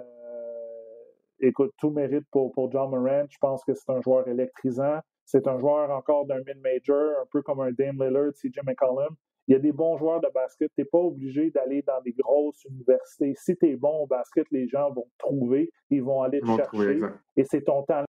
[1.39, 3.25] écoute, tout mérite pour, pour John Moran.
[3.29, 4.99] Je pense que c'est un joueur électrisant.
[5.25, 9.15] C'est un joueur encore d'un mid-major, un peu comme un Dame Lillard, CJ McCollum
[9.47, 10.71] il y a des bons joueurs de basket.
[10.75, 13.33] Tu n'es pas obligé d'aller dans des grosses universités.
[13.35, 16.47] Si tu es bon au basket, les gens vont te trouver, ils vont aller te
[16.47, 16.99] chercher.
[17.35, 18.05] et c'est ton talent.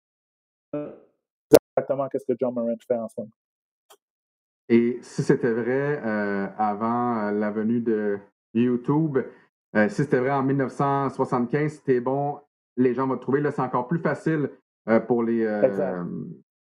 [1.75, 3.31] Exactement ce que John Moran fait en ce moment.
[4.69, 8.19] Et si c'était vrai euh, avant euh, la venue de
[8.53, 9.17] YouTube,
[9.75, 12.39] euh, si c'était vrai en 1975, si tu es bon,
[12.77, 13.41] les gens vont te trouver.
[13.41, 14.49] Là, c'est encore plus facile
[15.07, 15.45] pour, les,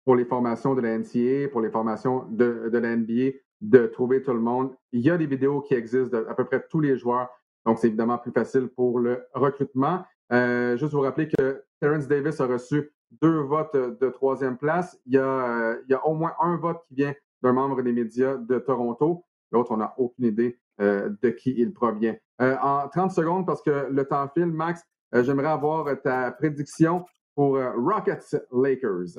[0.04, 4.22] pour les formations de la NCA, pour les formations de, de la NBA de trouver
[4.22, 4.74] tout le monde.
[4.92, 7.28] Il y a des vidéos qui existent d'à peu près tous les joueurs,
[7.66, 10.04] donc c'est évidemment plus facile pour le recrutement.
[10.32, 12.92] Euh, juste vous rappeler que Terence Davis a reçu
[13.22, 14.98] deux votes de troisième place.
[15.06, 17.82] Il y, a, euh, il y a au moins un vote qui vient d'un membre
[17.82, 19.24] des médias de Toronto.
[19.50, 22.16] L'autre, on n'a aucune idée euh, de qui il provient.
[22.38, 27.04] en 30 secondes, parce que le temps file, Max, j'aimerais avoir ta prédiction
[27.34, 29.18] pour Rockets Lakers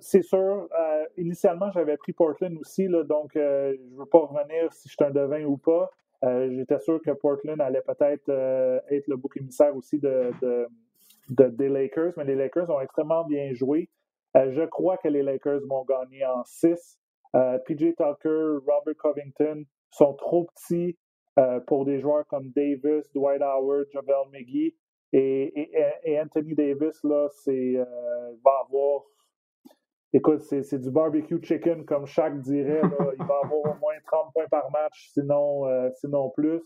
[0.00, 0.68] c'est sûr.
[0.78, 4.94] Euh, initialement, j'avais pris Portland aussi, donc euh, je ne veux pas revenir si je
[4.94, 5.90] suis un devin ou pas.
[6.24, 8.28] Euh, j'étais sûr que Portland allait peut-être
[8.90, 10.32] être le bouc émissaire aussi de,
[11.28, 13.88] des Lakers, mais les Lakers ont extrêmement bien joué.
[14.34, 16.98] je crois que les Lakers vont gagner en 6.
[17.32, 20.98] PJ Tucker, Robert Covington sont trop petits
[21.66, 24.74] pour des joueurs comme Davis, Dwight Howard, Javel McGee.
[25.12, 27.74] Et, Anthony Davis, là, c'est
[28.44, 29.02] va avoir
[30.12, 32.80] Écoute, c'est du barbecue chicken, comme chaque dirait.
[32.82, 36.60] Il va avoir au moins 30 points par match, sinon, euh, sinon plus.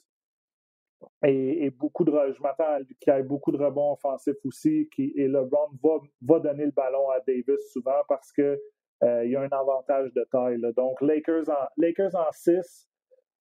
[1.22, 4.88] Et, beaucoup de, je m'attends à qu'il y ait beaucoup de rebonds offensifs aussi.
[4.96, 8.58] Et LeBron va, va donner le ballon à Davis souvent parce qu'il
[9.02, 10.62] euh, y a un avantage de taille.
[10.74, 12.88] Donc, Lakers en, Lakers en 6.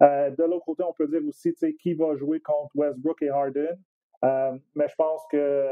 [0.03, 3.77] Euh, de l'autre côté, on peut dire aussi qui va jouer contre Westbrook et Harden.
[4.75, 5.71] mais je pense que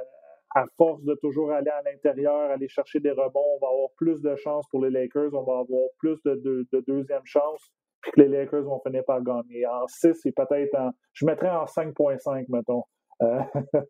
[0.56, 4.22] à force de toujours aller à l'intérieur, aller chercher des rebonds, on va avoir plus
[4.22, 7.72] de chances pour les Lakers, on va avoir plus de, deuxième chance,
[8.02, 9.66] puis que les Lakers vont finir par gagner.
[9.66, 10.92] En 6, c'est peut-être en.
[11.14, 12.84] Je mettrais en 5.5, mettons.
[13.22, 13.40] Euh,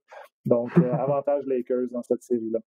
[0.45, 2.59] donc, euh, avantage Lakers dans cette série-là.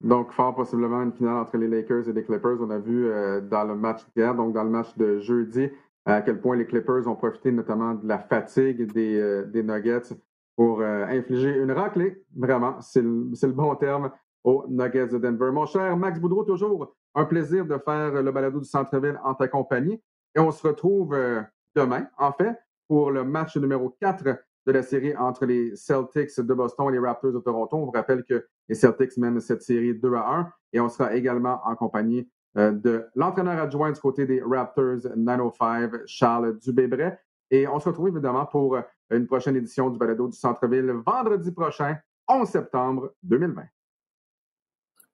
[0.00, 2.58] Donc, fort possiblement une finale entre les Lakers et les Clippers.
[2.60, 5.70] On a vu euh, dans le match d'hier, donc dans le match de jeudi,
[6.12, 10.14] à quel point les Clippers ont profité notamment de la fatigue des, des Nuggets
[10.58, 12.20] pour euh, infliger une raclée.
[12.36, 14.10] Vraiment, c'est le, bon terme
[14.42, 15.52] aux Nuggets de Denver.
[15.52, 19.46] Mon cher Max Boudreau, toujours un plaisir de faire le balado du centre-ville en ta
[19.46, 20.02] compagnie.
[20.34, 21.42] Et on se retrouve euh,
[21.76, 22.56] demain, en fait,
[22.88, 24.24] pour le match numéro 4
[24.66, 27.76] de la série entre les Celtics de Boston et les Raptors de Toronto.
[27.76, 31.14] On vous rappelle que Les Celtics mènent cette série 2 à 1 et on sera
[31.14, 32.24] également en compagnie euh,
[32.56, 37.20] de l'entraîneur adjoint du côté des Raptors 905, Charles Dubébret.
[37.50, 41.50] Et on se retrouve évidemment pour euh, une prochaine édition du balado du Centre-Ville vendredi
[41.50, 41.96] prochain,
[42.28, 43.62] 11 septembre 2020.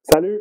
[0.02, 0.40] Salut!